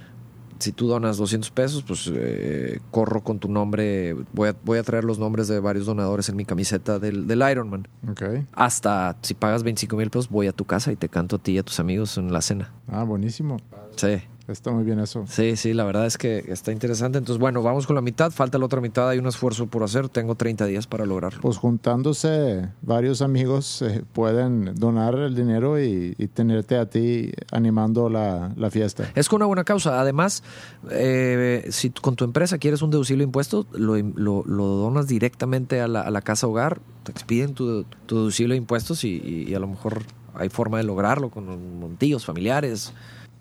[0.58, 4.14] si tú donas 200 pesos, pues eh, corro con tu nombre.
[4.32, 7.42] Voy a, voy a traer los nombres de varios donadores en mi camiseta del, del
[7.50, 7.88] Ironman.
[8.10, 8.46] Okay.
[8.52, 11.52] Hasta si pagas 25 mil pesos, voy a tu casa y te canto a ti
[11.52, 12.72] y a tus amigos en la cena.
[12.88, 13.58] Ah, buenísimo.
[13.96, 14.22] Sí.
[14.48, 15.24] Está muy bien eso.
[15.28, 17.18] Sí, sí, la verdad es que está interesante.
[17.18, 18.30] Entonces, bueno, vamos con la mitad.
[18.30, 19.08] Falta la otra mitad.
[19.08, 20.08] Hay un esfuerzo por hacer.
[20.08, 21.40] Tengo 30 días para lograrlo.
[21.40, 28.52] Pues juntándose varios amigos eh, pueden donar el dinero y, tenerte a ti animando la,
[28.70, 29.10] fiesta.
[29.14, 30.00] Es con una buena causa.
[30.00, 30.42] Además,
[30.90, 36.20] eh, si con tu empresa quieres un deducible de impuestos, lo, donas directamente a la,
[36.22, 36.80] casa hogar.
[37.04, 40.02] Te expiden tu, deducible de impuestos y, a lo mejor
[40.34, 42.92] hay forma de lograrlo con montillos familiares.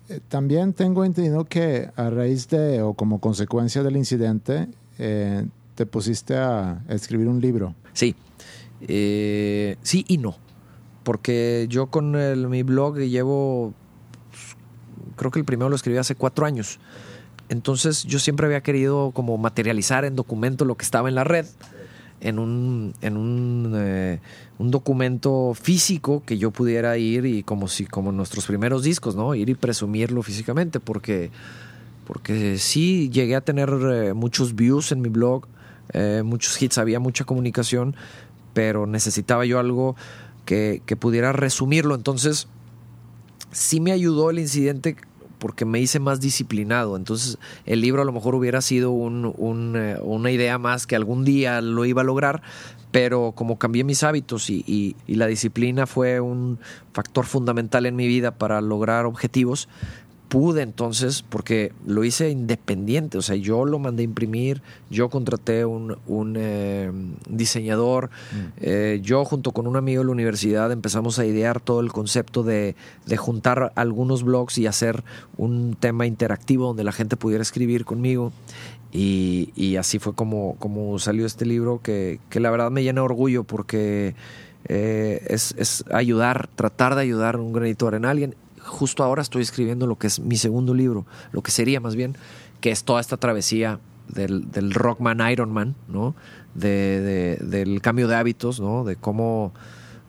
[0.08, 5.86] Eh, también tengo entendido que a raíz de o como consecuencia del incidente eh, te
[5.86, 7.74] pusiste a escribir un libro.
[7.92, 8.14] Sí,
[8.82, 10.36] eh, sí y no,
[11.02, 12.12] porque yo con
[12.48, 13.74] mi blog llevo,
[15.16, 16.78] creo que el primero lo escribí hace cuatro años.
[17.48, 21.46] Entonces yo siempre había querido como materializar en documento lo que estaba en la red
[22.20, 24.20] en un, en un, eh,
[24.58, 29.34] un, documento físico que yo pudiera ir y como si como nuestros primeros discos, ¿no?
[29.34, 31.30] Ir y presumirlo físicamente porque
[32.06, 35.46] porque sí llegué a tener eh, muchos views en mi blog,
[35.92, 37.96] eh, muchos hits, había mucha comunicación,
[38.54, 39.96] pero necesitaba yo algo
[40.44, 41.96] que, que pudiera resumirlo.
[41.96, 42.46] Entonces,
[43.50, 44.96] sí me ayudó el incidente
[45.38, 46.96] porque me hice más disciplinado.
[46.96, 51.60] Entonces el libro a lo mejor hubiera sido eh, una idea más que algún día
[51.60, 52.42] lo iba a lograr,
[52.90, 56.58] pero como cambié mis hábitos y, la disciplina fue un
[56.92, 59.68] factor fundamental en mi vida para lograr objetivos,
[60.28, 64.60] pude entonces, porque lo hice independiente, o sea, yo lo mandé a imprimir,
[64.90, 66.90] yo contraté un, un eh,
[67.28, 68.36] diseñador, mm.
[68.60, 72.42] eh, yo junto con un amigo de la universidad empezamos a idear todo el concepto
[72.42, 72.74] de,
[73.06, 75.04] de, juntar algunos blogs y hacer
[75.36, 78.32] un tema interactivo donde la gente pudiera escribir conmigo.
[78.92, 83.00] Y, y así fue como, como salió este libro que, que la verdad me llena
[83.00, 84.14] de orgullo porque...
[84.68, 88.34] Eh, es, es, ayudar, tratar de ayudar un granito de arena a alguien
[88.66, 92.16] justo ahora estoy escribiendo lo que es mi segundo libro, lo que sería más bien,
[92.60, 96.14] que es toda esta travesía del, del Rockman Ironman, ¿no?
[96.54, 98.84] De, del cambio de hábitos, ¿no?
[98.84, 99.52] De cómo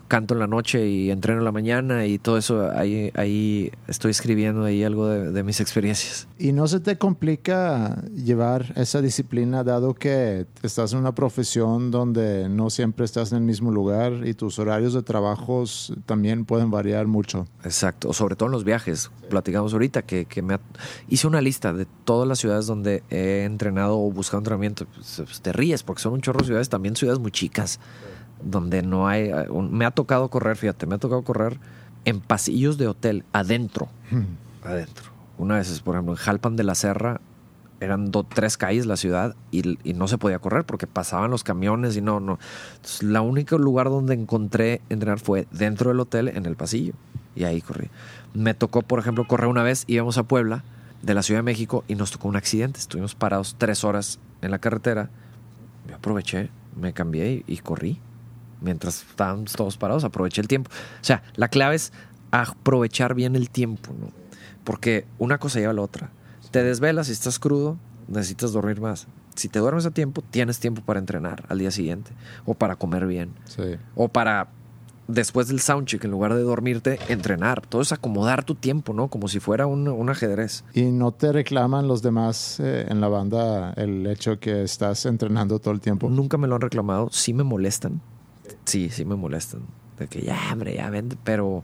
[0.08, 4.12] canto en la noche y entreno en la mañana y todo eso, ahí, ahí estoy
[4.12, 6.28] escribiendo ahí algo de, mis experiencias.
[6.38, 12.50] ¿Y no se te complica llevar esa disciplina dado que estás en una profesión donde
[12.50, 15.64] no siempre estás en el mismo lugar y tus horarios de trabajo
[16.06, 17.48] también pueden variar mucho?
[17.64, 19.12] Exacto, sobre todo en los viajes.
[19.30, 20.60] Platicamos ahorita que, que me
[21.08, 24.86] hice una lista de todas las ciudades donde he entrenado o buscado entrenamiento.
[24.86, 27.80] Pues, pues, te ríes porque son un chorro de ciudades, también ciudades muy chicas
[28.42, 29.32] donde no hay...
[29.72, 31.60] Me ha tocado correr, fíjate, me ha tocado correr
[32.06, 33.90] en pasillos de hotel, adentro.
[34.12, 34.24] Hmm.
[34.64, 35.12] Adentro.
[35.38, 37.20] Una vez, por ejemplo, en Jalpan de la Serra,
[37.80, 42.02] eran tres calles la ciudad y, no se podía correr porque pasaban los camiones y
[42.02, 42.40] no, no.
[42.76, 46.94] Entonces, la único lugar donde encontré entrenar fue dentro del hotel, en el pasillo.
[47.36, 47.90] Y ahí corrí.
[48.34, 50.64] Me tocó, por ejemplo, correr una vez, íbamos a Puebla,
[51.04, 52.80] de la Ciudad de México, y nos tocó un accidente.
[52.80, 55.10] Estuvimos parados tres horas en la carretera.
[55.88, 58.00] Me aproveché, me cambié y corrí
[58.62, 60.70] mientras estábamos todos parados, aproveché el tiempo.
[61.02, 61.92] O sea, la clave es
[62.32, 64.10] aprovechar bien el tiempo, ¿no?
[64.64, 66.10] Porque una cosa lleva a la otra.
[66.52, 69.08] Te desvelas y estás crudo, necesitas dormir más.
[69.36, 72.12] Si te duermes a tiempo, tienes tiempo para entrenar al día siguiente,
[72.46, 73.76] o para comer bien, Sí.
[73.96, 74.48] o para
[75.08, 77.66] después del soundcheck, en lugar de dormirte, entrenar.
[77.66, 79.08] Todo es acomodar tu tiempo, ¿no?
[79.08, 80.66] Como si fuera un, un ajedrez.
[80.74, 85.60] ¿Y no te reclaman los demás eh, en la banda el hecho que estás entrenando
[85.60, 86.10] todo el tiempo?
[86.10, 88.02] Nunca me lo han reclamado, sí me molestan.
[88.68, 89.62] Sí, sí me molestan.
[89.98, 91.64] De que ya, hombre, ya vende, pero,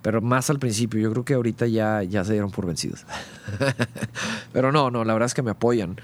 [0.00, 1.00] pero más al principio.
[1.00, 3.04] Yo creo que ahorita ya, ya se dieron por vencidos.
[4.52, 5.96] pero no, no, la verdad es que me apoyan.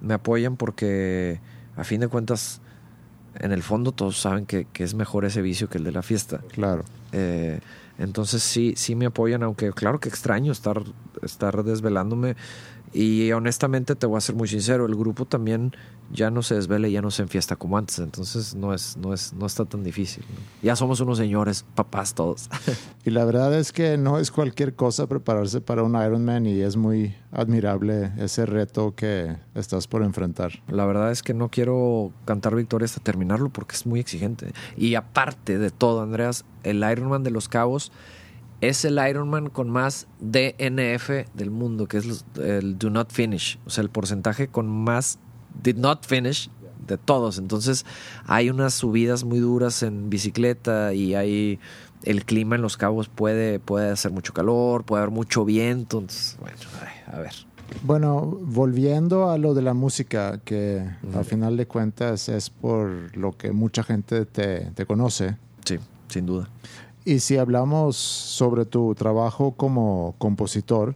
[0.00, 1.40] Me apoyan porque
[1.76, 2.60] a fin de cuentas,
[3.36, 6.02] en el fondo todos saben que, que es mejor ese vicio que el de la
[6.02, 6.40] fiesta.
[6.52, 6.84] Claro.
[7.12, 7.60] Eh,
[7.98, 10.82] entonces sí, sí me apoyan, aunque claro que extraño estar,
[11.22, 12.36] estar desvelándome.
[12.92, 15.72] Y honestamente te voy a ser muy sincero, el grupo también
[16.10, 17.98] ya no se desvela y ya no se enfiesta como antes.
[17.98, 20.24] Entonces no es, no es, no está tan difícil.
[20.28, 20.36] ¿no?
[20.62, 22.48] Ya somos unos señores, papás todos.
[23.04, 26.76] Y la verdad es que no es cualquier cosa prepararse para un Ironman y es
[26.76, 30.62] muy admirable ese reto que estás por enfrentar.
[30.68, 34.52] La verdad es que no quiero cantar victoria hasta terminarlo porque es muy exigente.
[34.76, 37.92] Y aparte de todo, Andreas, el Ironman de los Cabos
[38.60, 43.58] es el Ironman con más DNF del mundo, que es los- el Do Not Finish.
[43.66, 45.18] O sea, el porcentaje con más
[45.62, 46.50] Did Not Finish
[46.86, 47.38] de todos.
[47.38, 47.84] Entonces,
[48.26, 51.58] hay unas subidas muy duras en bicicleta y hay.
[52.04, 55.98] El clima en los cabos puede, puede hacer mucho calor, puede haber mucho viento.
[55.98, 56.56] Entonces, bueno,
[57.12, 57.32] a ver.
[57.82, 63.32] Bueno, volviendo a lo de la música, que al final de cuentas es por lo
[63.36, 65.36] que mucha gente te, te conoce.
[65.64, 66.48] Sí, sin duda.
[67.08, 70.94] Y si hablamos sobre tu trabajo como compositor,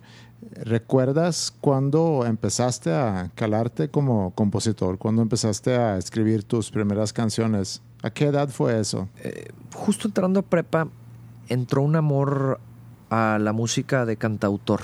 [0.63, 4.99] ¿recuerdas cuando empezaste a calarte como compositor?
[4.99, 7.81] ¿Cuándo empezaste a escribir tus primeras canciones?
[8.03, 9.09] ¿A qué edad fue eso?
[9.75, 10.87] justo entrando a prepa,
[11.49, 12.61] entró un amor
[13.09, 14.83] a la música de cantautor,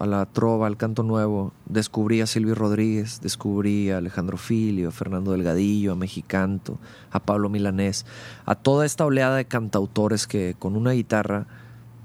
[0.00, 1.52] a la trova, al canto nuevo.
[1.66, 6.78] Descubrí a Silvio Rodríguez, descubrí a Alejandro Filio, a Fernando Delgadillo, a Mexicanto,
[7.10, 8.06] a Pablo Milanés,
[8.46, 11.46] a toda esta oleada de cantautores que con una guitarra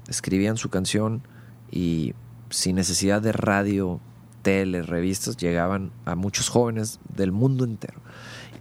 [0.08, 1.22] escribían su canción
[1.70, 2.14] y
[2.50, 3.98] sin necesidad de radio,
[4.42, 8.00] tele, revistas, llegaban a muchos jóvenes del mundo entero.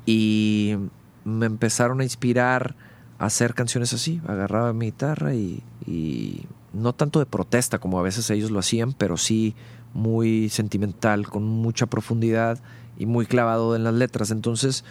[0.05, 0.77] Y
[1.25, 2.75] me empezaron a inspirar
[3.19, 4.21] a hacer canciones así.
[4.27, 6.45] Agarraba mi guitarra y, y
[6.75, 9.55] no tanto de protesta como a veces ellos lo hacían, pero sí
[9.93, 12.59] muy sentimental, con mucha profundidad
[12.97, 14.29] y muy clavado en las letras.
[14.29, 14.83] Entonces,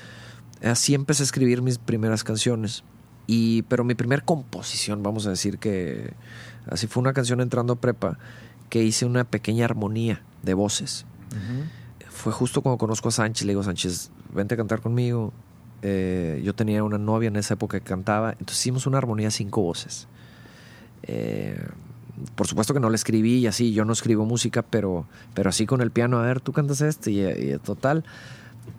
[0.62, 2.84] así empecé a escribir mis primeras canciones.
[3.26, 6.14] Y, pero mi primer composición, vamos a decir que
[6.66, 8.18] así fue una canción entrando a prepa,
[8.70, 11.06] que hice una pequeña armonía de voces.
[12.10, 15.32] Fue justo cuando conozco a Sánchez, le digo, Sánchez, vente a cantar conmigo.
[15.82, 19.60] Eh, yo tenía una novia en esa época que cantaba, entonces hicimos una armonía cinco
[19.60, 20.08] voces.
[21.06, 21.58] Eh,
[22.36, 25.66] por supuesto que no la escribí y así, yo no escribo música, pero, pero así
[25.66, 28.04] con el piano, a ver, tú cantas este y, y total.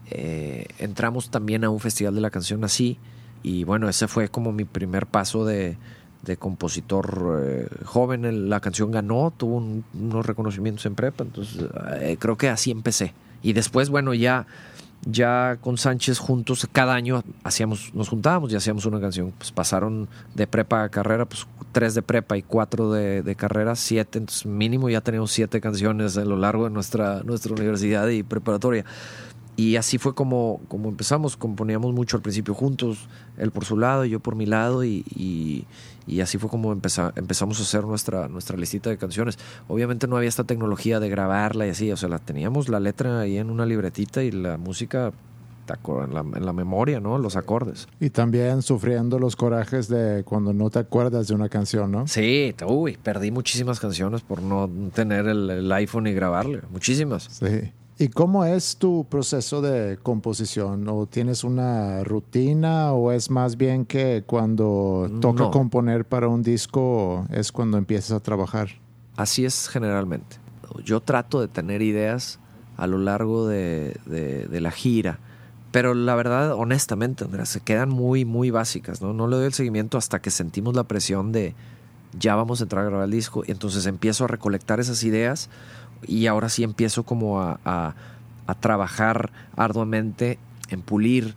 [0.09, 2.97] eh, entramos también a un festival de la canción así
[3.43, 5.77] y bueno, ese fue como mi primer paso de,
[6.23, 8.49] de compositor eh, joven.
[8.49, 11.63] La canción ganó, tuvo un- unos reconocimientos en prepa, entonces
[11.99, 13.13] eh, creo que así empecé.
[13.43, 14.47] Y después, bueno, ya,
[15.05, 19.33] ya con Sánchez juntos, cada año hacíamos, nos juntábamos y hacíamos una canción.
[19.37, 23.75] Pues pasaron de prepa a carrera, pues tres de prepa y cuatro de, de carrera,
[23.75, 28.23] siete, entonces mínimo ya tenemos siete canciones a lo largo de nuestra, nuestra universidad y
[28.23, 28.85] preparatoria.
[29.57, 34.03] Y así fue como, como empezamos, componíamos mucho al principio juntos, él por su lado
[34.03, 35.65] y yo por mi lado, y, y-
[36.07, 39.39] y así fue como empeza- empezamos a hacer nuestra, nuestra listita de canciones.
[39.67, 43.21] Obviamente no había esta tecnología de grabarla y así, o sea, la teníamos la letra
[43.21, 45.13] ahí en una libretita y la música
[45.67, 47.17] la, en la memoria, ¿no?
[47.17, 47.87] Los acordes.
[47.99, 52.07] Y también sufriendo los corajes de cuando no te acuerdas de una canción, ¿no?
[52.07, 57.23] Sí, uy, perdí muchísimas canciones por no tener el, el iPhone y grabarle, muchísimas.
[57.31, 57.71] Sí.
[57.97, 60.85] ¿Y cómo es tu proceso de composición?
[60.89, 65.51] ¿O tienes una rutina o es más bien que cuando toca No.
[65.51, 68.67] componer para un disco es cuando empiezas a trabajar?
[69.15, 70.37] Así es generalmente.
[70.83, 72.39] Yo trato de tener ideas
[72.75, 75.19] a lo largo de, de- de la gira,
[75.71, 79.01] pero la verdad, honestamente, Andrea, se quedan muy, muy básicas.
[79.01, 79.13] ¿no?
[79.13, 81.55] no le doy el seguimiento hasta que sentimos la presión de
[82.17, 85.49] ya vamos a entrar a grabar el disco, y entonces empiezo a recolectar esas ideas
[86.07, 87.95] y ahora sí empiezo como a, a-
[88.59, 90.37] trabajar arduamente
[90.69, 91.33] en pulir,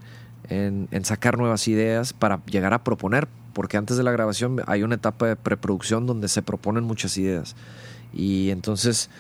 [0.51, 4.83] en, en sacar nuevas ideas para llegar a proponer, porque antes de la grabación hay
[4.83, 7.57] una etapa de preproducción donde se proponen muchas ideas.
[8.13, 9.11] Y entonces,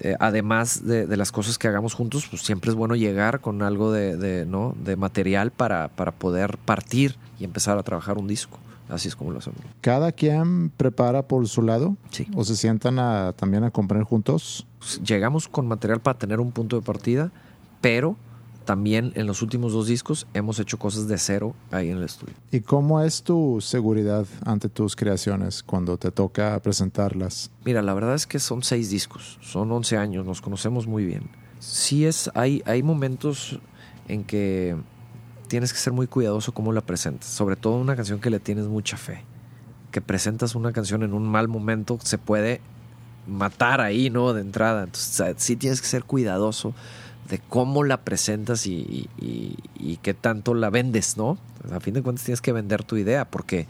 [0.00, 3.62] eh, además de, de las cosas que hagamos juntos, pues siempre es bueno llegar con
[3.62, 4.74] algo de, de, ¿no?
[4.84, 8.58] de material para, para poder partir y empezar a trabajar un disco.
[8.92, 9.58] Así es como lo hacemos.
[9.80, 11.96] ¿Cada quien prepara por su lado?
[12.10, 12.28] Sí.
[12.34, 14.66] ¿O se sientan a, también a componer juntos?
[15.04, 17.30] llegamos con material para tener un punto de partida,
[17.80, 18.16] pero
[18.64, 22.34] también en los últimos dos discos hemos hecho cosas de cero ahí en el estudio.
[22.50, 27.50] ¿Y cómo es tu seguridad ante tus creaciones cuando te toca presentarlas?
[27.64, 31.28] Mira, la verdad es que son seis discos, son 11 años, nos conocemos muy bien.
[31.58, 33.58] Sí es, hay, hay momentos
[34.08, 34.76] en que
[35.52, 38.68] tienes que ser muy cuidadoso cómo la presentas, sobre todo una canción que le tienes
[38.68, 39.22] mucha fe.
[39.90, 42.62] Que presentas una canción en un mal momento, se puede
[43.26, 44.32] matar ahí, ¿no?
[44.32, 44.84] De entrada.
[44.84, 46.72] Entonces, sí tienes que ser cuidadoso
[47.28, 51.36] de cómo la presentas y, y, qué tanto la vendes, ¿no?
[51.70, 53.66] A fin de cuentas tienes que vender tu idea, porque,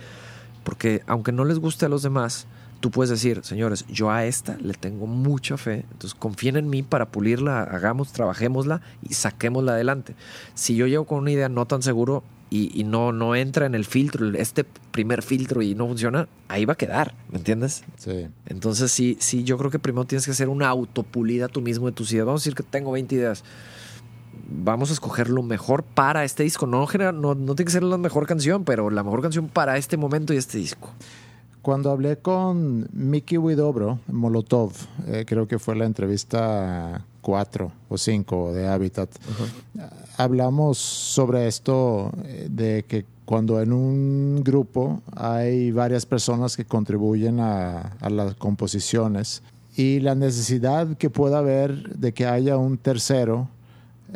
[0.62, 2.46] porque aunque no les guste a los demás,
[2.82, 6.82] tú puedes decir, señores, yo a esta le tengo mucha fe, entonces confíen en mí
[6.82, 10.16] para pulirla, hagamos, trabajémosla y saquémosla adelante.
[10.54, 12.24] Si yo llego con una idea no tan seguro,
[12.54, 16.74] y, no, no entra en el filtro, este primer filtro y no funciona, ahí va
[16.74, 17.82] a quedar, ¿me entiendes?
[17.96, 18.26] Sí.
[18.44, 21.92] Entonces sí, sí, yo creo que primero tienes que hacer una autopulida tú mismo de
[21.92, 22.26] tus ideas.
[22.26, 23.42] Vamos a decir que tengo 20 ideas.
[24.50, 26.66] Vamos a escoger lo mejor para este disco.
[26.66, 29.96] No, no, no tiene que ser la mejor canción, pero la mejor canción para este
[29.96, 30.92] momento y este disco.
[31.62, 34.72] Cuando hablé con Mickey Widobro, Molotov,
[35.06, 39.08] eh, creo que fue la entrevista 4 o 5 de Habitat,
[40.16, 47.38] hablamos sobre esto eh, de que cuando en un grupo hay varias personas que contribuyen
[47.38, 49.44] a, las composiciones
[49.76, 53.48] y la necesidad que pueda haber de que haya un tercero,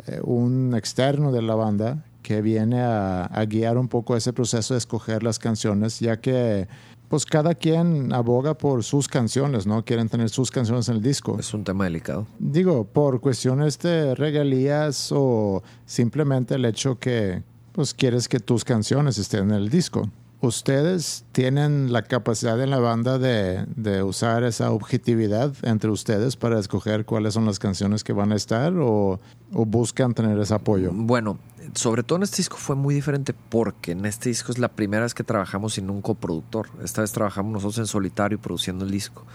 [0.07, 4.73] eh, un externo de la banda, que viene a, a, guiar un poco ese proceso
[4.73, 6.67] de escoger las canciones, ya que
[7.07, 9.83] pues cada quien aboga por sus canciones, ¿no?
[9.83, 11.37] Quieren tener sus canciones en el disco.
[11.39, 12.27] Es un tema delicado.
[12.39, 19.17] Digo, por cuestiones de regalías o simplemente el hecho que pues quieres que tus canciones
[19.17, 20.09] estén en el disco.
[20.39, 26.59] ¿Ustedes tienen la capacidad en la banda de, de, usar esa objetividad entre ustedes para
[26.59, 29.19] escoger cuáles son las canciones que van a estar o,
[29.53, 30.91] o buscan tener ese apoyo?
[30.93, 31.39] Bueno,
[31.73, 35.03] sobre todo en este disco fue muy diferente porque en este disco es la primera
[35.03, 36.69] vez que trabajamos sin un coproductor.
[36.83, 39.25] Esta vez trabajamos nosotros en solitario produciendo el disco.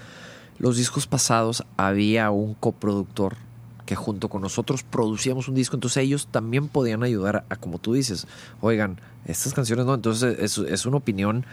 [0.59, 3.37] Los discos pasados había un coproductor
[3.87, 7.95] que junto con nosotros producíamos un disco, entonces ellos también podían ayudar a, como tú
[7.95, 8.29] dices,
[8.61, 11.45] oigan, estas canciones no, entonces es, es una opinión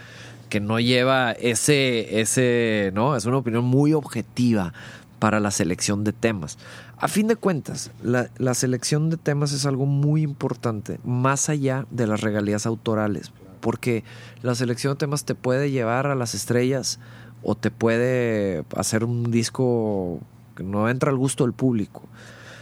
[0.48, 4.74] que no lleva ese, ese, no, es una opinión muy objetiva
[5.20, 6.58] para la selección de temas.
[6.96, 12.08] A fin de cuentas, la, selección de temas es algo muy importante, más allá de
[12.08, 14.02] las regalías autorales, porque
[14.42, 16.98] la selección de temas te puede llevar a las estrellas
[17.42, 20.20] o te puede hacer un disco
[20.56, 22.02] que no entra al gusto del público.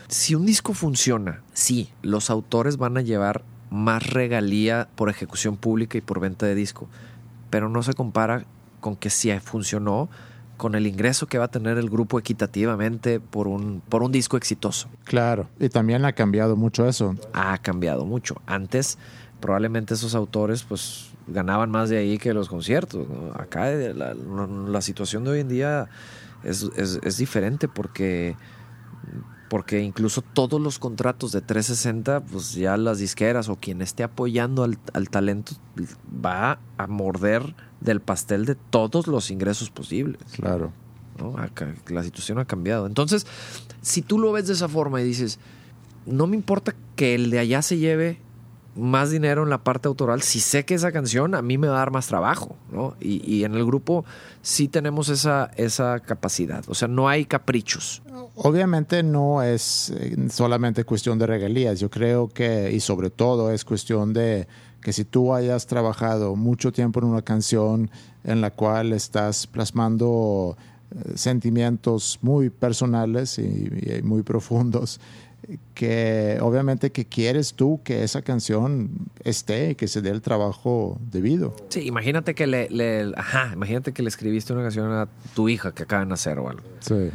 [0.08, 5.96] Si un disco funciona, sí, los autores van a llevar más regalía por ejecución pública
[5.96, 6.88] y por venta de disco,
[7.50, 8.46] pero no se compara
[8.80, 10.08] con que si funcionó,
[10.58, 14.36] con el ingreso que va a tener el grupo equitativamente por un, por un disco
[14.36, 14.88] exitoso.
[15.04, 17.14] Claro, y también ha cambiado mucho eso.
[17.32, 18.42] Ha cambiado mucho.
[18.44, 18.98] Antes
[19.40, 23.06] probablemente esos autores pues ganaban más de ahí que los conciertos.
[23.34, 25.88] Acá la, la, situación de hoy en día
[26.42, 28.34] es, es, es diferente porque
[29.48, 34.64] porque incluso todos los contratos de 360, pues ya las disqueras o quien esté apoyando
[34.64, 35.52] al, al, talento
[36.24, 40.20] va a morder del pastel de todos los ingresos posibles.
[40.32, 40.72] Claro.
[41.18, 41.34] ¿no?
[41.88, 42.86] La situación ha cambiado.
[42.86, 43.26] Entonces,
[43.82, 45.38] si tú lo ves de esa forma y dices,
[46.06, 48.20] no me importa que el de allá se lleve
[48.78, 51.76] más dinero en la parte autoral, si sé que esa canción a mí me va
[51.76, 52.56] a dar más trabajo.
[53.00, 54.04] Y, y en el grupo
[54.42, 58.02] sí tenemos esa, esa capacidad, o sea, no hay caprichos.
[58.34, 63.64] Obviamente no es eh, solamente cuestión de regalías, yo creo que, y sobre todo es
[63.64, 64.46] cuestión de
[64.80, 67.90] que si tú hayas trabajado mucho tiempo en una canción
[68.24, 70.56] en la cual estás plasmando
[70.90, 73.70] eh, sentimientos muy personales y,
[74.02, 75.00] muy profundos,
[75.74, 78.90] que obviamente que quieres tú que esa canción
[79.24, 81.54] esté y que se dé el trabajo debido.
[81.68, 85.84] Sí, imagínate que le, ajá, imagínate que le escribiste una canción a tu hija que
[85.84, 86.64] acaba de nacer o algo.
[86.80, 87.10] Sí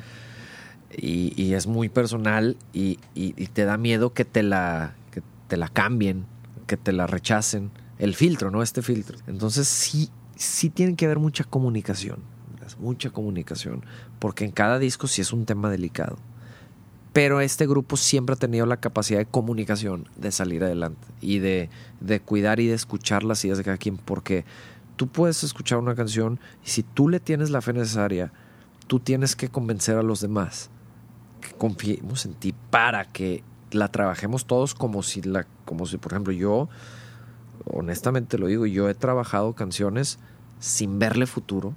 [0.97, 2.97] y, es muy personal y,
[3.53, 6.25] te da miedo que te, la, que te la cambien,
[6.67, 7.71] que te la rechacen.
[7.99, 8.63] El filtro, ¿no?
[8.63, 9.17] Este filtro.
[9.27, 12.19] Entonces sí, sí tiene que haber mucha comunicación,
[12.79, 13.85] mucha comunicación,
[14.19, 16.17] porque en cada disco sí es un tema delicado.
[17.13, 21.69] Pero este grupo siempre ha tenido la capacidad de comunicación, de salir adelante y de,
[22.01, 24.45] de cuidar y de escuchar las ideas de cada quien, porque
[24.95, 28.31] tú puedes escuchar una canción y si tú le tienes la fe necesaria,
[28.87, 30.71] tú tienes que convencer a los demás
[31.41, 36.13] que confiemos en ti para que la trabajemos todos como si la, como si, por
[36.13, 36.69] ejemplo, yo,
[37.65, 40.19] honestamente lo digo, yo he trabajado canciones
[40.59, 41.73] sin verle futuro,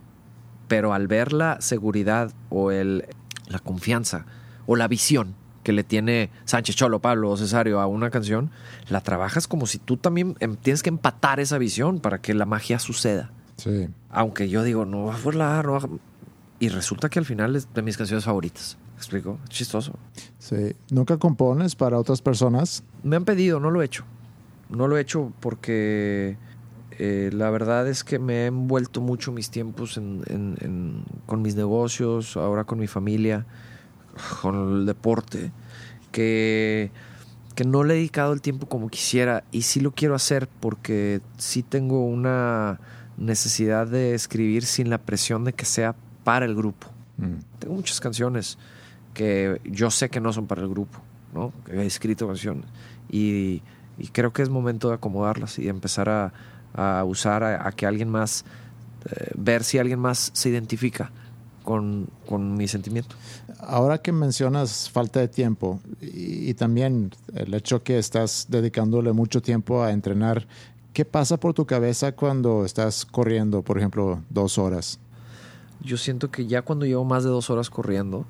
[0.68, 3.06] pero al ver la seguridad o el,
[3.48, 4.26] la confianza
[4.66, 8.50] o la visión que le tiene Sánchez Cholo, Pablo o Cesario a una canción,
[8.88, 12.46] la trabajas como si tú también em, tienes que empatar esa visión para que la
[12.46, 13.30] magia suceda.
[13.56, 13.88] Sí.
[14.10, 15.88] Aunque yo digo, no va a volar, no va a...
[16.60, 18.78] Y resulta que al final es de mis canciones favoritas.
[18.92, 19.38] ¿Me explico?
[19.44, 19.92] Es chistoso.
[20.38, 20.74] Sí.
[20.90, 22.82] ¿Nunca compones para otras personas?
[23.02, 24.04] Me han pedido, no lo he hecho.
[24.70, 26.36] No lo he hecho porque
[26.92, 31.42] eh, la verdad es que me he envuelto mucho mis tiempos en, en- en- con
[31.42, 33.44] mis negocios, ahora con mi familia,
[34.40, 35.52] con el deporte,
[36.12, 36.90] que,
[37.54, 41.20] que no le he dedicado el tiempo como quisiera y sí lo quiero hacer porque
[41.36, 42.80] sí tengo una
[43.16, 45.94] necesidad de escribir sin la presión de que sea
[46.24, 46.88] para el grupo.
[47.18, 47.58] Mm.
[47.58, 48.58] Tengo muchas canciones
[49.14, 51.00] que yo sé que no son para el grupo,
[51.34, 51.52] ¿no?
[51.64, 52.66] Que he escrito canciones.
[53.08, 53.62] Y,
[53.98, 56.32] y creo que es momento de acomodarlas y de empezar a,
[56.74, 58.44] a usar a, a que alguien más,
[59.10, 61.10] eh, ver si alguien más se identifica
[61.64, 63.16] con, con mi sentimiento.
[63.58, 69.82] Ahora que mencionas falta de tiempo y, también el hecho que estás dedicándole mucho tiempo
[69.82, 70.46] a entrenar,
[70.92, 75.00] ¿qué pasa por tu cabeza cuando estás corriendo, por ejemplo, dos horas?
[75.80, 78.26] Yo siento que ya cuando llevo más de dos horas corriendo,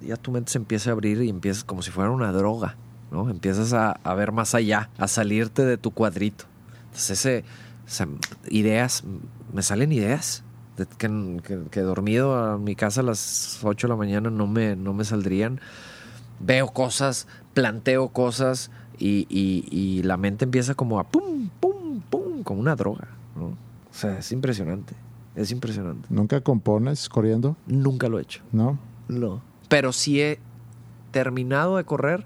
[0.00, 2.76] ya tu mente se empieza a abrir y empiezas como si fuera una droga,
[3.10, 3.28] ¿no?
[3.28, 6.44] Empiezas a, ver más allá, a salirte de tu cuadrito.
[6.86, 7.44] Entonces,
[7.86, 8.14] ese,
[8.48, 9.02] ideas,
[9.52, 10.49] me salen ideas de
[10.86, 14.76] que, que- que dormido a mi casa a las 8 de la mañana no me,
[14.76, 15.60] no me saldrían.
[16.40, 22.42] Veo cosas, planteo cosas y, y- y la mente empieza como a pum, pum, pum,
[22.42, 23.46] como una droga, ¿no?
[23.46, 24.94] O sea, es impresionante,
[25.34, 26.06] es impresionante.
[26.10, 27.56] ¿Nunca compones corriendo?
[27.66, 28.42] Nunca lo he hecho.
[28.52, 28.78] ¿No?
[29.08, 29.42] No.
[29.68, 30.38] Pero sí he
[31.10, 32.24] terminado de correr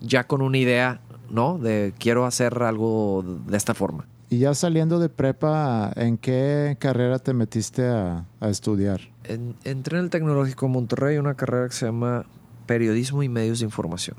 [0.00, 1.58] ya con una idea, ¿no?
[1.58, 4.06] De quiero hacer algo de esta forma.
[4.30, 9.00] Y ya saliendo de prepa, ¿en qué carrera te metiste a, a estudiar?
[9.24, 12.24] En- entré en el Tecnológico Monterrey una carrera que se llama
[12.66, 14.16] Periodismo y Medios de Información.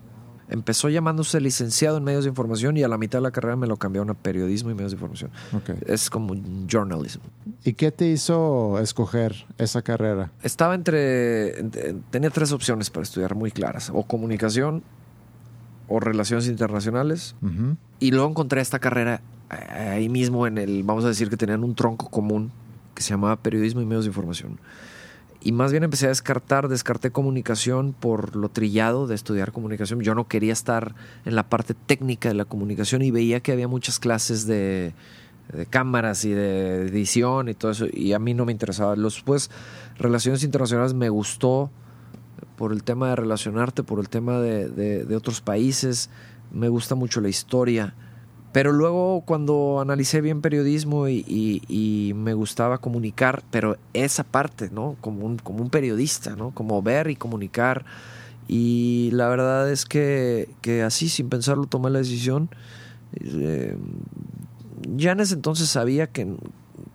[0.49, 3.67] Empezó llamándose licenciado en medios de información y a la mitad de la carrera me
[3.67, 5.31] lo cambiaron a periodismo y medios de información.
[5.53, 5.69] Ok.
[5.87, 6.35] Es como
[6.69, 7.21] journalism.
[7.63, 10.29] ¿Y qué te hizo escoger esa carrera?
[10.43, 11.53] Estaba entre-
[12.09, 13.89] Tenía tres opciones para estudiar muy claras.
[13.93, 14.83] O comunicación,
[15.91, 17.77] o relaciones internacionales, Ujú.
[17.99, 19.21] Y luego encontré esta carrera
[19.51, 22.51] eh, ahí mismo en el, vamos a decir que tenían un tronco común
[22.95, 24.59] que se llamaba periodismo y medios de información.
[25.43, 30.01] Y más bien empecé a descartar, descarté comunicación por lo trillado de estudiar comunicación.
[30.01, 33.67] Yo no quería estar en la parte técnica de la comunicación y veía que había
[33.67, 34.93] muchas clases de,
[35.51, 38.95] de cámaras y de edición y todo eso y a mí no me interesaba.
[38.95, 39.49] Después,
[39.97, 41.71] relaciones internacionales me gustó
[42.61, 46.11] por el tema de relacionarte, por el tema de, de- de otros países,
[46.51, 47.95] me gusta mucho la historia.
[48.53, 54.69] Pero luego cuando analicé bien periodismo y, y- y me gustaba comunicar, pero esa parte,
[54.71, 54.95] ¿no?
[55.01, 56.51] Como un, como un periodista, ¿no?
[56.51, 57.83] Como ver y comunicar.
[58.47, 62.49] Y la verdad es que, que así, sin pensarlo, tomé la decisión.
[63.15, 63.75] Eh,
[64.95, 66.27] ya en ese entonces sabía que,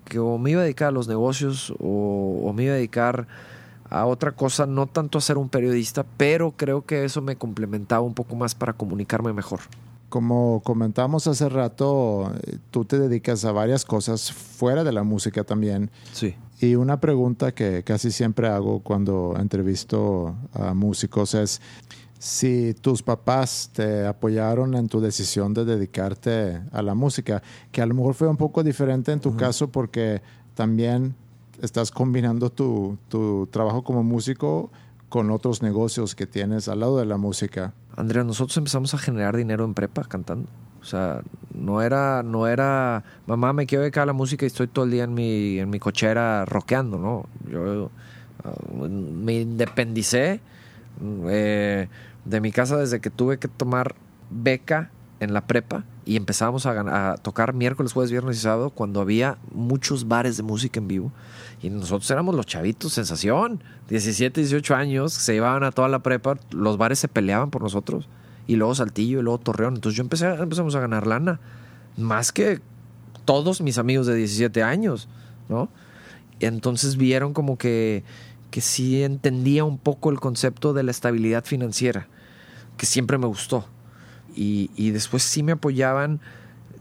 [0.04, 3.26] que o me iba a dedicar a los negocios o, o me iba a dedicar
[3.91, 8.03] a otra cosa, no tanto a ser un periodista, pero creo que eso me complementaba
[8.03, 9.61] un poco más para comunicarme mejor.
[10.09, 15.45] Como comentamos hace rato, eh, tú te dedicas a varias cosas fuera de la música
[15.45, 15.91] también.
[16.12, 16.37] Sí.
[16.61, 21.61] Y una pregunta que casi siempre hago cuando entrevisto a músicos es
[22.18, 27.87] si tus papás te apoyaron en tu decisión de dedicarte a la música, que a
[27.87, 30.22] lo mejor fue un poco diferente en tu caso porque
[30.55, 31.14] también
[31.62, 34.70] estás combinando tu, tu trabajo como músico
[35.09, 37.72] con otros negocios que tienes al lado de la música.
[37.96, 40.48] Andrea, nosotros empezamos a generar dinero en prepa cantando.
[40.80, 41.22] O sea,
[41.54, 44.90] no era, no era, mamá, me quiero dedicar a la música y estoy todo el
[44.90, 47.26] día en mi, en mi cochera rockeando, ¿no?
[47.50, 47.90] Yo
[48.44, 50.40] uh, me independicé
[51.28, 51.88] eh,
[52.24, 53.94] de mi casa desde que tuve que tomar
[54.30, 54.90] beca
[55.20, 60.08] en la prepa y empezábamos a, tocar miércoles, jueves, viernes y sábado cuando había muchos
[60.08, 61.12] bares de música en vivo.
[61.62, 63.62] Y nosotros éramos los chavitos, sensación.
[63.88, 68.08] 17, 18 años, se llevaban a toda la prepa, los bares se peleaban por nosotros.
[68.46, 69.74] Y luego Saltillo y luego Torreón.
[69.74, 71.40] Entonces yo empecé, empezamos a ganar lana.
[71.96, 72.60] Más que
[73.24, 75.08] todos mis amigos de 17 años,
[75.48, 75.68] ¿no?
[76.40, 78.04] Entonces vieron como que,
[78.50, 82.06] que sí entendía un poco el concepto de la estabilidad financiera,
[82.76, 83.66] que siempre me gustó.
[84.37, 86.20] Y, después sí me apoyaban,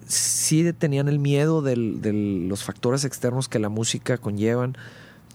[0.08, 4.78] sí tenían el miedo de los factores externos que la música conllevan.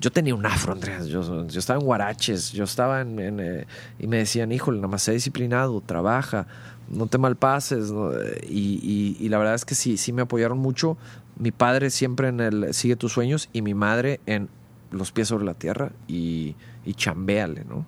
[0.01, 1.07] Yo tenía un afro, Andreas.
[1.07, 3.39] Yo, estaba en guaraches, yo estaba en.
[3.41, 3.67] eh,
[3.99, 6.47] y me decían, híjole, nada más sé disciplinado, trabaja,
[6.89, 7.93] no te malpases.
[8.49, 10.97] y la verdad es que sí, sí me apoyaron mucho.
[11.41, 14.49] Mi padre siempre en el Sigue tus sueños y mi madre en
[14.91, 16.55] Los pies sobre la tierra y,
[16.85, 17.87] y chambéale, ¿no?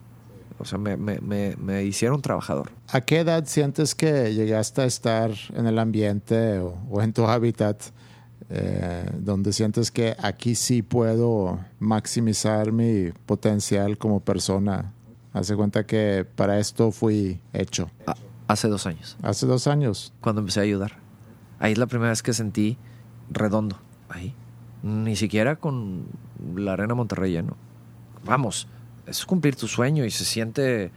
[0.63, 2.71] O sea, me, me, me, me hicieron trabajador.
[2.93, 7.27] ¿A qué edad sientes que llegaste a estar en el ambiente o, o en tu
[7.27, 7.83] hábitat
[8.49, 14.93] eh, donde sientes que aquí sí puedo maximizar mi potencial como persona?
[15.33, 17.91] Hace cuenta que para esto fui hecho.
[18.07, 18.15] A-
[18.49, 20.13] hace dos años, Hace dos años.
[20.21, 20.93] cuando empecé a ayudar.
[21.59, 22.77] Ahí es la primera vez que sentí
[23.31, 23.79] redondo.
[24.09, 24.35] Ahí.
[24.83, 26.05] Ni siquiera con
[26.55, 27.57] la Arena Monterrey lleno.
[28.25, 28.69] Vamos,
[29.07, 30.91] es cumplir tu sueño y se siente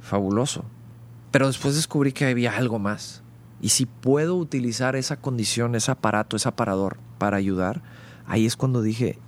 [0.00, 0.64] fabuloso.
[1.30, 3.22] Pero después descubrí que había algo más.
[3.60, 7.82] Y si puedo utilizar esa condición, ese aparato, ese aparador para ayudar,
[8.26, 9.18] ahí es cuando dije,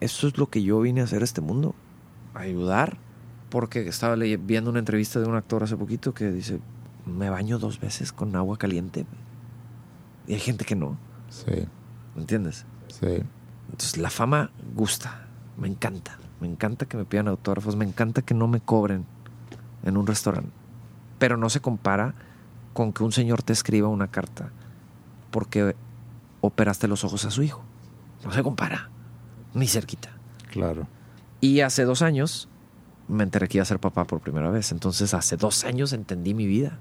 [0.00, 1.74] esto es lo que yo vine a hacer a este mundo.
[2.34, 2.98] Ayudar.
[3.50, 6.60] Porque estaba viendo una entrevista de un actor hace poquito que dice,
[7.06, 9.06] me baño dos veces con agua caliente.
[10.26, 10.98] Y hay gente que no,
[11.28, 11.66] Sí,
[12.14, 12.64] ¿me entiendes?
[12.88, 13.22] sí.
[13.70, 15.26] Entonces la fama gusta,
[15.56, 16.18] me encanta.
[16.40, 19.04] Me encanta que me pidan autógrafos, me encanta que no me cobren
[19.84, 20.50] en un restaurante.
[21.18, 22.14] Pero no se compara
[22.74, 24.50] con que un señor te escriba una carta
[25.30, 25.74] porque
[26.42, 27.62] operaste los ojos a su hijo.
[28.24, 28.90] No se compara,
[29.54, 30.10] ni cerquita.
[30.50, 30.86] Claro.
[31.40, 32.48] Y hace dos años
[33.08, 34.72] me enteré que iba a ser papá por primera vez.
[34.72, 36.78] Entonces hace dos años entendí mi vida.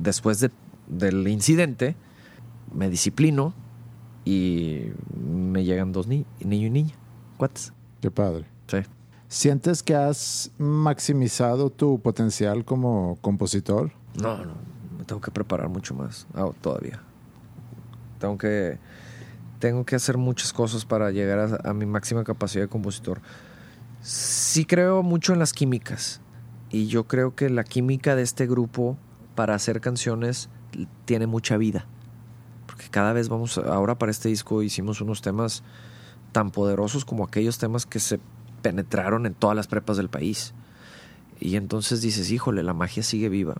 [0.00, 0.50] Después de-
[0.88, 1.96] del incidente,
[2.72, 3.52] me disciplino
[4.24, 4.82] y
[5.24, 6.94] me llegan dos ni niño y niña.
[7.36, 7.72] ¿Cuates?
[8.00, 8.46] Qué padre.
[8.68, 8.78] Sí.
[9.28, 13.90] ¿Sientes que has maximizado tu potencial como compositor?
[14.20, 14.54] No, no,
[14.98, 17.00] me tengo que preparar mucho más ah, todavía.
[18.18, 18.78] Tengo que,
[19.58, 23.20] tengo que hacer muchas cosas para llegar a, a mi máxima capacidad de compositor.
[24.02, 26.20] Sí creo mucho en las químicas
[26.70, 28.96] y yo creo que la química de este grupo
[29.34, 30.48] para hacer canciones
[31.04, 31.86] tiene mucha vida.
[32.66, 35.62] Porque cada vez vamos, ahora para este disco hicimos unos temas
[36.32, 38.20] tan poderosos como aquellos temas que se
[38.62, 40.54] penetraron en todas las prepas del país.
[41.40, 43.56] Y entonces dices, híjole, la magia sigue viva.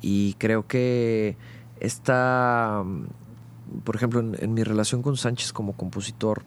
[0.00, 1.36] Y creo que
[1.80, 2.84] esta,
[3.84, 6.42] por ejemplo, en, mi relación con Sánchez como compositor,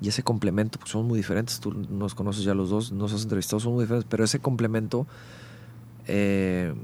[0.00, 3.22] y ese complemento, pues somos muy diferentes, tú nos conoces ya los dos, nos has
[3.22, 5.06] entrevistado, somos muy diferentes, pero ese complemento
[6.06, 6.74] eh,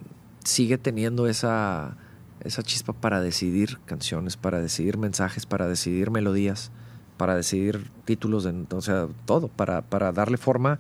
[0.45, 1.97] sigue teniendo esa,
[2.41, 6.71] esa chispa para decidir canciones, para decidir mensajes, para decidir melodías,
[7.21, 10.79] para decidir títulos, de, o sea, todo, para, para darle forma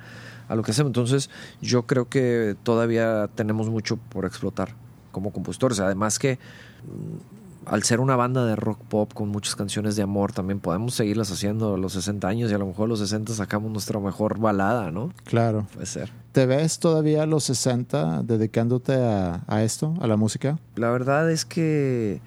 [0.49, 0.88] a lo que hacemos.
[0.88, 1.28] Entonces,
[1.61, 4.74] yo creo que todavía tenemos mucho por explotar
[5.12, 5.80] como compositores.
[5.80, 10.32] Además que mm, al ser una banda de rock pop con muchas canciones de amor,
[10.32, 13.34] también podemos seguirlas haciendo a los 60 años y a lo mejor a los 60
[13.34, 15.12] sacamos nuestra mejor balada, ¿no?
[15.24, 15.66] Claro.
[15.74, 16.11] Puede ser.
[16.32, 20.59] ¿Te ves todavía a los 60 dedicándote a, a esto, a la música?
[20.76, 22.22] La verdad es que,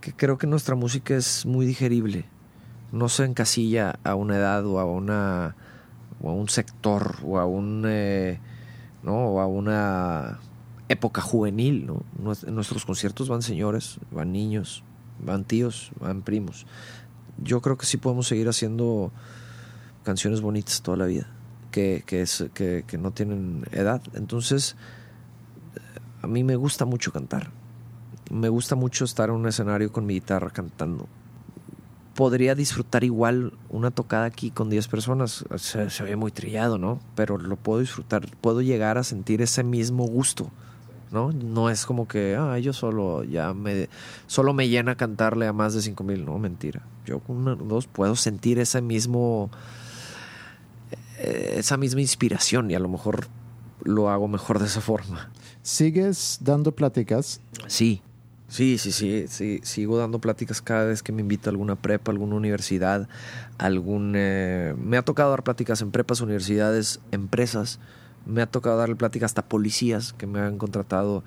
[0.00, 2.24] que creo que nuestra música es muy digerible.
[2.92, 5.56] No se encasilla a una edad o a una
[6.20, 8.40] o a un sector o a un eh,
[9.02, 10.40] no a una
[10.88, 12.02] época juvenil, ¿no?
[12.46, 14.82] En nuestros conciertos van señores, van niños,
[15.20, 16.66] van tíos, van primos.
[17.36, 19.12] Yo creo que sí podemos seguir haciendo
[20.02, 21.28] canciones bonitas toda la vida,
[21.70, 24.02] que, que, es, que, que no tienen edad.
[24.14, 24.76] Entonces,
[26.22, 27.50] a mí me gusta mucho cantar.
[28.30, 31.06] Me gusta mucho estar en un escenario con mi guitarra cantando.
[32.18, 35.44] Podría disfrutar igual una tocada aquí con 10 personas.
[35.56, 36.98] Se, se ve muy trillado, ¿no?
[37.14, 38.26] Pero lo puedo disfrutar.
[38.40, 40.50] Puedo llegar a sentir ese mismo gusto,
[41.12, 41.30] ¿no?
[41.30, 43.88] No es como que, ah, yo solo ya me...
[44.26, 46.24] Solo me llena cantarle a más de 5 mil.
[46.24, 46.82] No, mentira.
[47.06, 49.48] Yo con una, dos puedo sentir ese mismo...
[51.18, 53.28] eh, Esa misma inspiración y a lo mejor
[53.84, 55.30] lo hago mejor de esa forma.
[55.62, 57.40] ¿Sigues dando pláticas?
[57.68, 58.02] Sí,
[58.48, 59.60] sí, sí, sí, sí.
[59.62, 63.08] Sigo dando pláticas cada vez que me invita a alguna prepa, alguna universidad,
[63.58, 64.14] algún...
[64.16, 67.78] eh, me ha tocado dar pláticas en prepas, universidades, empresas.
[68.26, 71.24] Me ha tocado darle pláticas hasta policías que me han contratado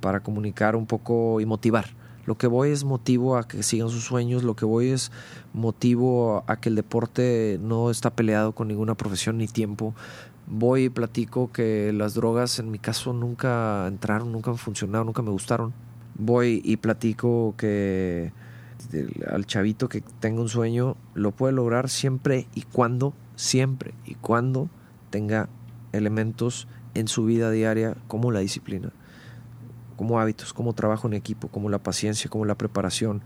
[0.00, 1.86] para comunicar un poco y motivar.
[2.26, 5.10] Lo que voy es motivo a que sigan sus sueños, lo que voy es
[5.52, 9.94] motivo a que el deporte no está peleado con ninguna profesión ni tiempo.
[10.46, 15.30] Voy y platico que las drogas en mi caso nunca entraron, nunca funcionaron, nunca me
[15.30, 15.72] gustaron.
[16.20, 18.32] Voy y platico que
[19.26, 24.68] al chavito que tenga un sueño lo puede lograr siempre y cuando, siempre y cuando
[25.08, 25.48] tenga
[25.92, 28.92] elementos en su vida diaria como la disciplina,
[29.96, 33.22] como hábitos, como trabajo en equipo, como la paciencia, como la preparación.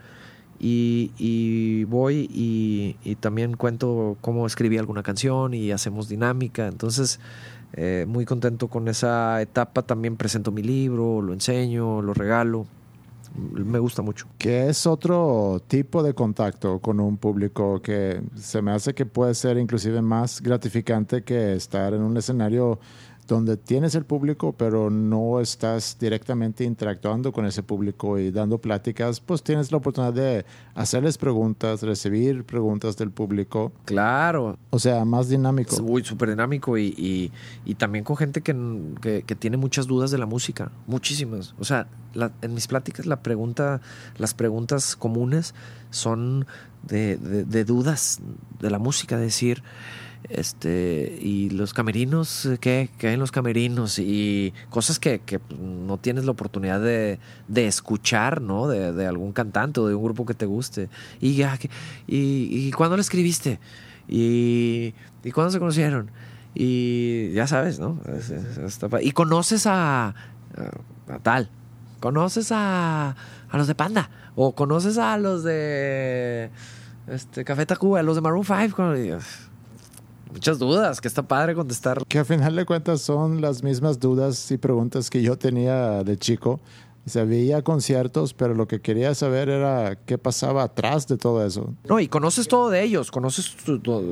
[0.61, 6.68] Y, y voy y, y también cuento cómo escribí alguna canción y hacemos dinámica.
[6.68, 7.18] Entonces,
[7.76, 9.82] eh, muy contento con esa etapa.
[9.82, 12.66] También presento mi libro, lo enseño, lo regalo.
[13.35, 14.27] Me gusta mucho.
[14.39, 19.35] Que es otro tipo de contacto con un público que se me hace que puede
[19.35, 22.79] ser inclusive más gratificante que estar en un escenario
[23.27, 29.20] donde tienes el público, pero no estás directamente interactuando con ese público y dando pláticas,
[29.20, 30.45] pues tienes la oportunidad de
[30.75, 33.72] hacerles preguntas, recibir preguntas del público.
[33.87, 34.59] Claro.
[34.70, 35.77] O sea, más dinámico.
[35.83, 37.33] Uy, súper dinámico y, y,
[37.64, 38.55] y, también con gente que,
[39.01, 41.55] que, que, tiene muchas dudas de la música, muchísimas.
[41.59, 43.81] O sea, la, en mis pláticas la pregunta,
[44.18, 45.55] las preguntas comunes
[45.91, 46.47] son
[46.83, 48.20] de, de, de dudas
[48.61, 49.62] de la música, decir
[50.29, 55.99] este y los camerinos qué, qué hay en los camerinos y cosas que, que no
[55.99, 57.18] tienes la oportunidad de,
[57.49, 60.89] de escuchar no de, de, algún cantante o de un grupo que te guste.
[61.20, 61.59] Y ya
[62.07, 63.61] y, y cuándo lo escribiste
[64.09, 66.11] y, y cuándo se conocieron
[66.55, 67.99] y ya sabes no
[69.03, 70.14] y conoces a, a,
[71.09, 71.51] a tal.
[72.01, 73.16] Conoces a,
[73.49, 76.51] a los de Panda o conoces a los de
[77.07, 78.95] este Café Tacuba los de Maroon 5
[80.35, 82.05] muchas dudas, que está padre contestar.
[82.07, 86.18] Que a final de cuentas son las mismas dudas y preguntas que yo tenía de
[86.18, 86.61] chico.
[87.07, 91.45] O sea, veía conciertos, pero lo que quería saber era qué pasaba atrás de todo
[91.45, 91.74] eso.
[91.89, 93.55] No, y conoces todo de ellos, conoces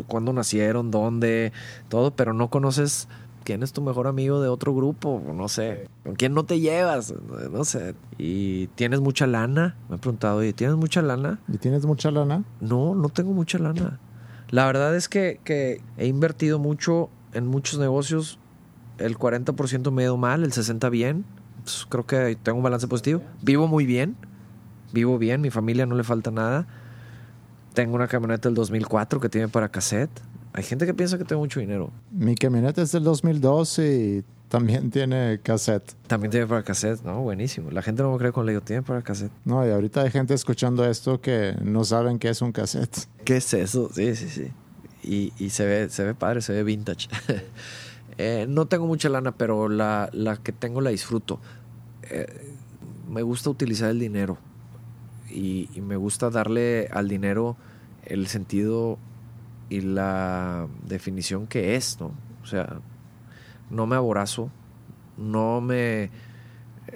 [0.06, 1.52] cuándo nacieron, dónde,
[1.88, 3.08] todo, pero no conoces
[3.44, 7.14] quién es tu mejor amigo de otro grupo, no sé, con quién no te llevas,
[7.50, 7.94] no sé.
[8.18, 11.40] Y tienes mucha lana, me he preguntado, ¿y tienes mucha lana?
[11.48, 12.44] ¿Y tienes mucha lana?
[12.60, 13.98] No, no tengo mucha lana.
[14.52, 18.38] La verdad es que, que, he invertido mucho en muchos negocios.
[18.98, 21.24] El 40% me ha ido mal, el 60% bien.
[21.88, 23.22] Creo que tengo un balance positivo.
[23.40, 24.14] Vivo muy bien.
[24.92, 26.66] Vivo bien, mi familia no le falta nada.
[27.72, 30.10] Tengo una camioneta del 2004 que tiene para cassette.
[30.54, 31.90] Hay gente que piensa que tengo mucho dinero.
[32.10, 35.94] Mi camioneta es del 2002 y también tiene cassette.
[36.06, 37.22] También tiene para cassette, ¿no?
[37.22, 37.70] Buenísimo.
[37.70, 39.32] La gente no me cree cuando le digo, tiene para cassette.
[39.46, 43.08] No, y ahorita hay gente escuchando esto que no saben qué es un cassette.
[43.24, 43.88] ¿Qué es eso?
[43.94, 44.52] Sí, sí, sí.
[45.02, 47.08] Y, y se, ve, se ve padre, se ve vintage.
[48.18, 51.40] eh, no tengo mucha lana, pero la, la que tengo la disfruto.
[52.10, 52.26] Eh,
[53.08, 54.36] me gusta utilizar el dinero
[55.30, 57.56] y, y me gusta darle al dinero
[58.04, 58.98] el sentido
[59.72, 62.12] y la definición que es, ¿no?
[62.42, 62.80] O sea,
[63.70, 64.50] no me aborazo,
[65.16, 66.10] no me,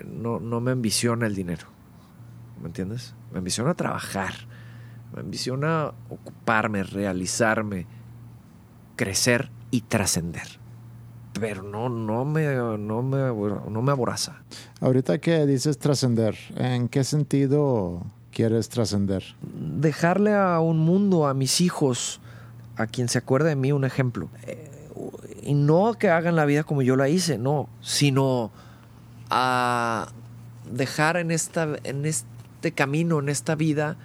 [0.05, 1.68] no, no me ambiciona el dinero.
[2.61, 3.14] ¿Me entiendes?
[3.33, 4.35] Me ambiciona trabajar,
[5.14, 7.87] me ambiciona ocuparme, realizarme,
[8.95, 10.47] crecer y trascender.
[11.41, 12.45] Pero no, no, me,
[12.79, 13.18] no, me,
[13.70, 14.43] no me aboraza.
[14.83, 19.24] Ahorita que dices trascender, ¿en qué sentido quieres trascender?
[19.41, 22.20] Dejarle a un mundo, a mis hijos,
[22.77, 24.29] a quien se acuerde de mí, un ejemplo.
[24.47, 24.70] Eh,
[25.43, 28.51] y no que hagan la vida como yo la hice, no, sino
[29.31, 30.09] a
[30.70, 33.97] dejar en, esta, en este camino, en esta vida,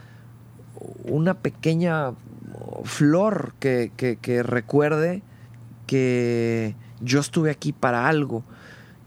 [1.03, 2.13] una pequeña
[2.83, 3.91] flor que,
[4.21, 5.23] que, recuerde
[5.87, 8.43] que yo estuve aquí para algo.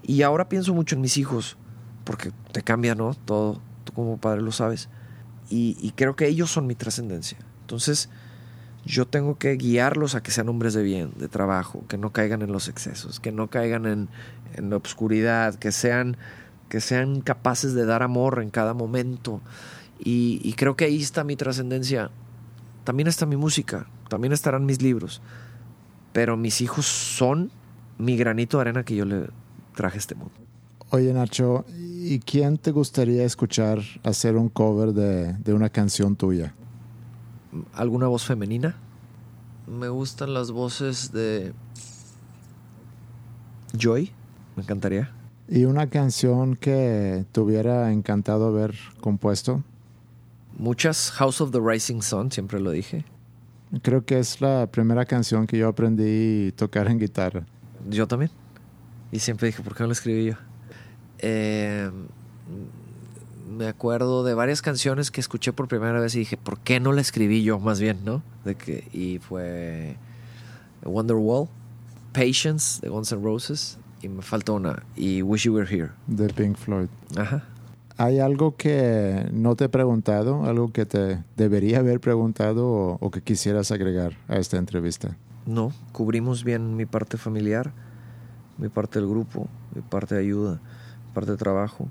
[0.02, 1.56] Y ahora pienso mucho en mis hijos,
[2.04, 3.14] porque te cambia, ¿no?
[3.14, 4.88] Todo, tú como padre lo sabes.
[5.48, 7.38] Y creo que ellos son mi trascendencia.
[7.60, 8.08] Entonces,
[8.84, 12.42] yo tengo que guiarlos a que sean hombres de bien, de trabajo, que no caigan
[12.42, 14.08] en los excesos, que no caigan en,
[14.54, 16.16] en la obscuridad, que sean,
[16.68, 19.40] que sean capaces de dar amor en cada momento.
[19.98, 22.10] Y, creo que ahí está mi trascendencia.
[22.84, 25.22] También está mi música, también estarán mis libros,
[26.12, 27.50] pero mis hijos son
[27.96, 29.28] mi granito de arena que yo le
[29.74, 30.34] traje a este mundo.
[30.90, 36.54] Oye Nacho, ¿y quién te gustaría escuchar hacer un cover de, de una canción tuya?
[37.74, 38.76] Alguna voz femenina.
[39.66, 41.52] Me gustan las voces de
[43.76, 44.10] Joy,
[44.56, 45.12] me encantaría.
[45.48, 49.62] ¿Y una canción que te hubiera encantado haber compuesto?
[50.56, 53.04] Muchas, House of the Rising Sun, siempre lo dije.
[53.82, 57.44] Creo que es la primera canción que yo aprendí a tocar en guitarra.
[57.88, 58.30] Yo también.
[59.10, 60.34] Y siempre dije, ¿por qué no la escribí yo?
[61.18, 61.90] Eh,
[63.48, 66.92] me acuerdo de varias canciones que escuché por primera vez y dije, ¿por qué no
[66.92, 68.22] la escribí yo más bien, no?
[68.44, 69.96] De que, y fue
[70.84, 71.48] Wonderwall,
[72.12, 75.90] Patience de Guns N' Roses y me faltó una, y Wish You Were Here.
[76.06, 76.88] De Pink Floyd.
[77.16, 77.44] Ajá.
[77.96, 83.10] ¿Hay algo que no te he preguntado, algo que te debería haber preguntado o, o
[83.10, 85.16] que quisieras agregar a esta entrevista?
[85.46, 87.72] No, cubrimos bien mi parte familiar,
[88.58, 90.60] mi parte del grupo, mi parte de ayuda,
[91.06, 91.88] mi parte de trabajo.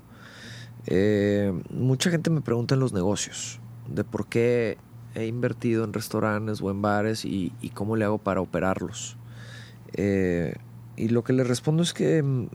[0.86, 4.78] Eh, mucha gente me pregunta en los negocios de por qué
[5.14, 9.16] he invertido en restaurantes o en bares y, cómo le hago para operarlos.
[9.92, 10.54] Eh,
[10.96, 12.48] y lo que le respondo es que mm,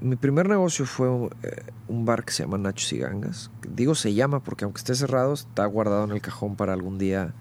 [0.00, 1.08] mi primer negocio fue
[1.42, 3.50] eh, un bar que se llama Nachos y Gangas.
[3.68, 7.34] Digo se llama porque aunque esté cerrado está guardado en el cajón para algún día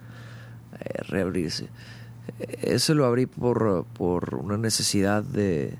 [1.07, 1.69] reabrirse.
[2.39, 5.77] Ese lo abrí por, por una necesidad de,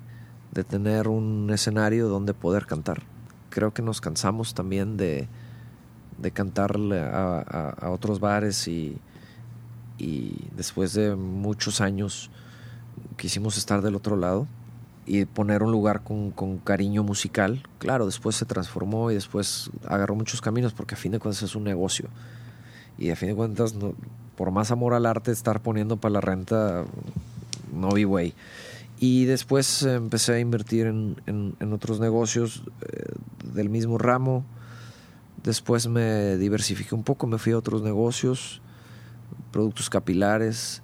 [0.51, 3.03] de tener un escenario donde poder cantar.
[3.54, 5.28] Creo que nos cansamos también de,
[6.18, 8.97] de cantarle a, otros bares y,
[9.99, 12.32] y después de muchos años
[13.16, 14.47] quisimos estar del otro lado
[15.06, 17.62] y poner un lugar con, con, cariño musical.
[17.78, 21.56] Claro, después se transformó y después agarró muchos caminos porque a fin de cuentas es
[21.56, 22.10] un negocio.
[22.97, 23.76] Y a fin de cuentas,
[24.36, 26.86] por más amor al arte, estar poniendo para la renta,
[27.72, 28.34] no vi güey.
[28.99, 33.14] Y después empecé a invertir en, en, otros negocios eh,
[33.54, 34.45] del mismo ramo.
[35.43, 38.62] Después me diversifiqué un poco, me fui a otros negocios,
[39.51, 40.82] productos capilares.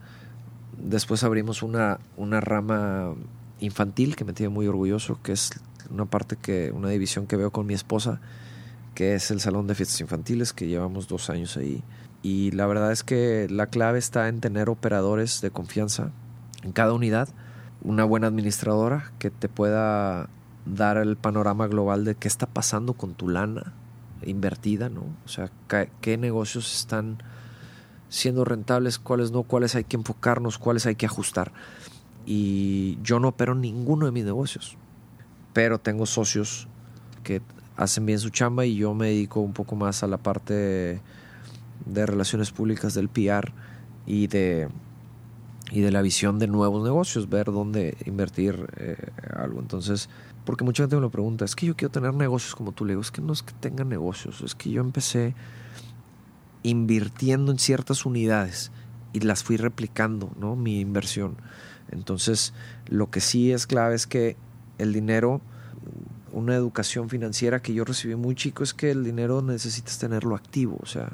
[0.77, 3.15] Después abrimos una, una rama
[3.59, 5.51] infantil que me tiene muy orgulloso, que es
[5.89, 8.21] una parte que, una división que veo con mi esposa,
[8.95, 11.83] que es el salón de fiestas infantiles, que llevamos dos años ahí.
[12.21, 16.11] Y la verdad es que la clave está en tener operadores de confianza
[16.63, 17.29] en cada unidad,
[17.81, 20.29] una buena administradora que te pueda
[20.65, 23.73] dar el panorama global de qué está pasando con tu lana
[24.25, 25.03] invertida, ¿no?
[25.25, 25.49] O sea,
[26.01, 27.23] qué negocios están
[28.09, 31.51] siendo rentables, cuáles no, cuáles hay que enfocarnos, cuáles hay que ajustar
[32.25, 34.77] y yo no opero ninguno de mis negocios,
[35.51, 36.67] pero tengo socios
[37.23, 37.41] que
[37.75, 41.01] hacen bien su chamba y yo me dedico un poco más a la parte
[41.85, 43.51] de relaciones públicas del PR
[44.05, 44.69] y de
[45.71, 48.95] y de la visión de nuevos negocios, ver dónde invertir eh,
[49.35, 49.59] algo.
[49.59, 50.09] Entonces,
[50.49, 52.93] porque mucha gente me lo pregunta, es que yo quiero tener negocios como tú, le
[52.93, 55.35] digo, es que no es que tenga negocios, es que yo empecé
[56.63, 58.71] invirtiendo en ciertas unidades
[59.13, 60.55] y las fui replicando, ¿no?
[60.55, 61.35] Mi inversión.
[61.91, 62.55] Entonces,
[62.87, 64.37] lo que sí es clave es que
[64.79, 65.39] el dinero,
[66.31, 70.79] una educación financiera que yo recibí muy chico es que el dinero necesitas tenerlo activo,
[70.81, 71.11] o sea,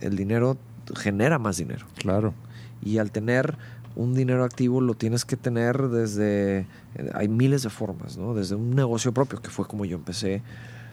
[0.00, 0.56] el dinero
[0.96, 1.84] genera más dinero.
[1.98, 2.32] Claro.
[2.80, 3.58] Y al tener
[3.98, 6.66] un dinero activo lo tienes que tener desde,
[7.12, 8.32] hay miles de formas, ¿no?
[8.32, 10.42] Desde un negocio propio, que fue como yo empecé,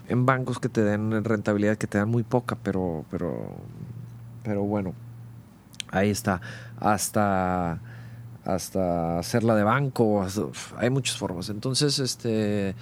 [0.10, 3.56] en bancos que te den rentabilidad, que te dan muy poca, pero, pero,
[4.43, 4.93] pero bueno,
[5.91, 6.41] ahí está,
[6.80, 7.80] hasta
[8.43, 10.26] hasta hacerla de banco,
[10.78, 11.49] hay muchas formas.
[11.49, 12.76] Entonces, este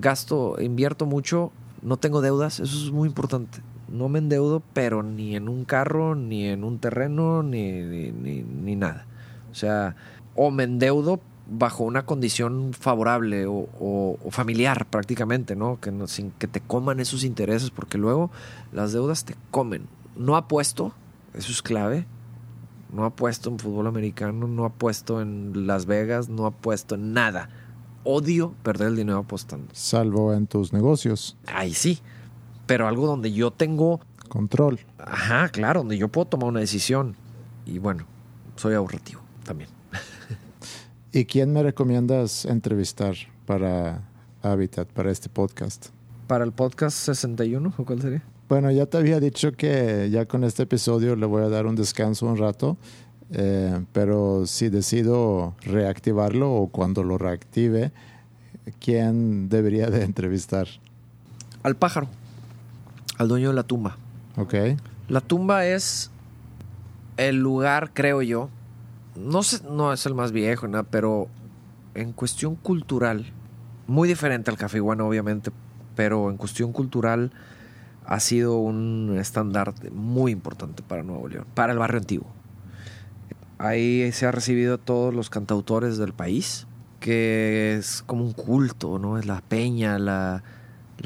[0.00, 1.52] gasto, invierto mucho,
[1.82, 3.60] no tengo deudas, eso es muy importante.
[3.88, 9.06] No me endeudo, pero ni en un carro, ni en un terreno, ni, ni, nada.
[9.52, 9.94] O sea,
[10.34, 15.78] o me endeudo bajo una condición favorable o, familiar prácticamente, ¿no?
[15.80, 18.30] Que no, sin que te coman esos intereses, porque luego
[18.72, 19.86] las deudas te comen.
[20.16, 20.92] No apuesto,
[21.34, 22.06] eso es clave,
[22.92, 26.94] no ha puesto en fútbol americano, no ha puesto en Las Vegas, no ha puesto
[26.94, 27.50] en nada.
[28.04, 29.68] Odio perder el dinero apostando.
[29.72, 31.36] Salvo en tus negocios.
[31.46, 32.00] Ahí sí.
[32.66, 34.00] Pero algo donde yo tengo...
[34.28, 34.80] Control.
[34.98, 37.16] Ajá, claro, donde yo puedo tomar una decisión.
[37.64, 38.06] Y bueno,
[38.56, 39.22] soy ahorrativo
[39.52, 39.70] también.
[41.12, 44.00] ¿Y quién me recomiendas entrevistar para
[44.42, 45.88] Habitat, para este podcast?
[46.26, 48.22] ¿Para el podcast 61 o cuál sería?
[48.48, 51.76] Bueno, ya te había dicho que ya con este episodio le voy a dar un
[51.76, 52.78] descanso un rato,
[53.30, 57.92] eh, pero si decido reactivarlo o cuando lo reactive,
[58.80, 60.66] ¿quién debería de entrevistar?
[61.62, 62.08] Al pájaro,
[63.18, 63.98] al dueño de la tumba.
[64.36, 64.54] Ok.
[65.10, 66.10] La tumba es
[67.18, 68.48] el lugar, creo yo,
[69.16, 71.28] no, es el más viejo, pero
[71.94, 73.32] en cuestión cultural,
[73.86, 75.50] muy diferente al café iguana, obviamente,
[75.94, 77.32] pero en cuestión cultural
[78.04, 82.26] ha sido un estandarte muy importante para Nuevo León, para el barrio antiguo.
[83.58, 86.66] Ahí se ha recibido a todos los cantautores del país,
[86.98, 89.18] que es como un culto, ¿no?
[89.18, 90.42] Es la peña, la,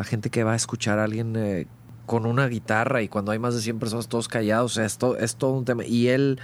[0.04, 1.66] gente que va a escuchar a alguien eh,
[2.06, 5.52] con una guitarra y cuando hay más de 100 personas todos callados, esto es todo
[5.52, 5.84] un tema.
[5.84, 6.38] Y él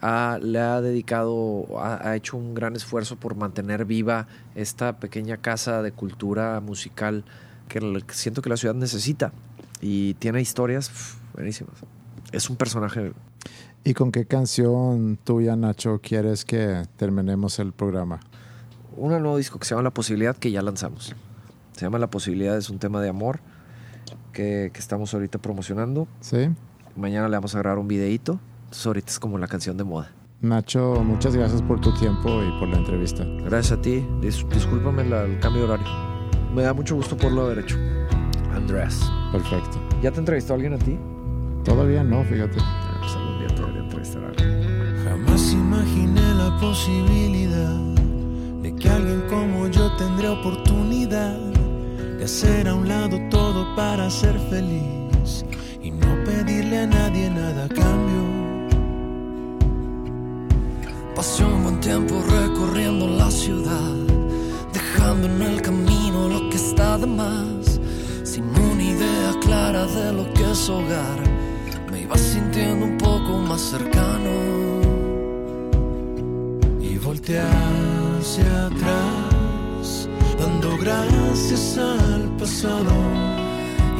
[0.00, 5.92] le ha dedicado, ha, hecho un gran esfuerzo por mantener viva esta pequeña casa de
[5.92, 7.24] cultura musical
[7.68, 7.80] que
[8.10, 9.32] siento que la ciudad necesita
[9.80, 11.74] y tiene historias buenísimas.
[12.32, 13.12] Es un personaje.
[13.84, 18.20] ¿Y con qué canción tuya, Nacho, quieres que terminemos el programa?
[18.96, 21.14] Un nuevo disco que se llama La Posibilidad, que ya lanzamos.
[21.72, 23.40] Se llama La Posibilidad, es un tema de amor
[24.32, 26.08] que, que estamos ahorita promocionando.
[26.20, 26.48] Sí.
[26.96, 28.38] Mañana le vamos a grabar un videíto.
[28.74, 30.10] Entonces ahorita es como la canción de moda.
[30.40, 33.24] Nacho, muchas gracias por tu tiempo y por la entrevista.
[33.44, 34.04] Gracias a ti.
[34.20, 35.86] discúlpame el cambio de horario.
[36.52, 37.76] Me da mucho gusto por lo haber hecho.
[38.52, 39.00] Andrés.
[39.30, 39.80] Perfecto.
[40.02, 40.98] ¿Ya te entrevistó alguien a ti?
[41.64, 42.56] Todavía no, fíjate.
[42.60, 45.04] Ah, pues algún día te debería entrevistar a alguien.
[45.04, 47.78] Jamás imaginé la posibilidad
[48.60, 51.38] de que alguien como yo tendría oportunidad
[52.18, 55.44] de hacer a un lado todo para ser feliz
[55.80, 58.03] y no pedirle a nadie nada a cambio.
[61.40, 64.14] Un buen tiempo recorriendo la ciudad
[65.04, 67.80] buscando en el camino lo que está de más,
[68.22, 71.18] sin una idea clara de lo que es hogar,
[71.90, 74.32] me iba sintiendo un poco más cercano.
[76.80, 80.08] Y volteé hacia atrás,
[80.38, 82.94] dando gracias al pasado.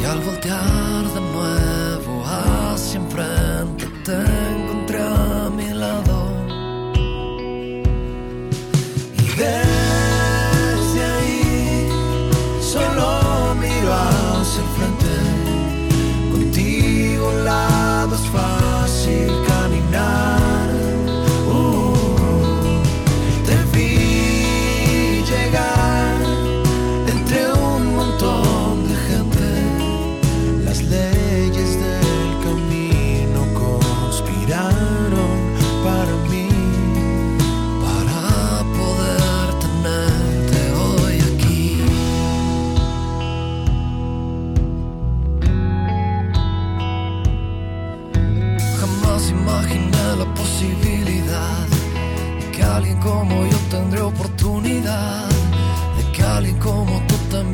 [0.01, 3.87] Y al voltear de nuevo hacia enfrente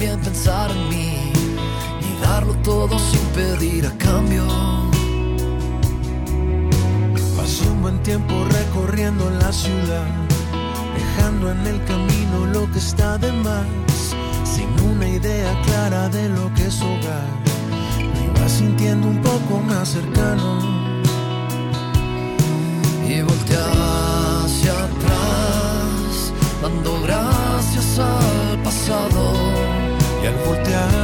[0.00, 1.30] también pensara en mí
[2.00, 4.46] y darlo todo sin pedir a cambio.
[7.36, 10.06] Pasé un buen tiempo recorriendo la ciudad,
[10.96, 13.66] dejando en el camino lo que está de más,
[14.42, 17.28] sin una idea clara de lo que es hogar.
[17.98, 20.60] Me iba sintiendo un poco más cercano
[23.06, 23.58] y volteé
[24.44, 26.32] hacia atrás,
[26.62, 28.29] dando gracias al
[30.50, 30.99] voltear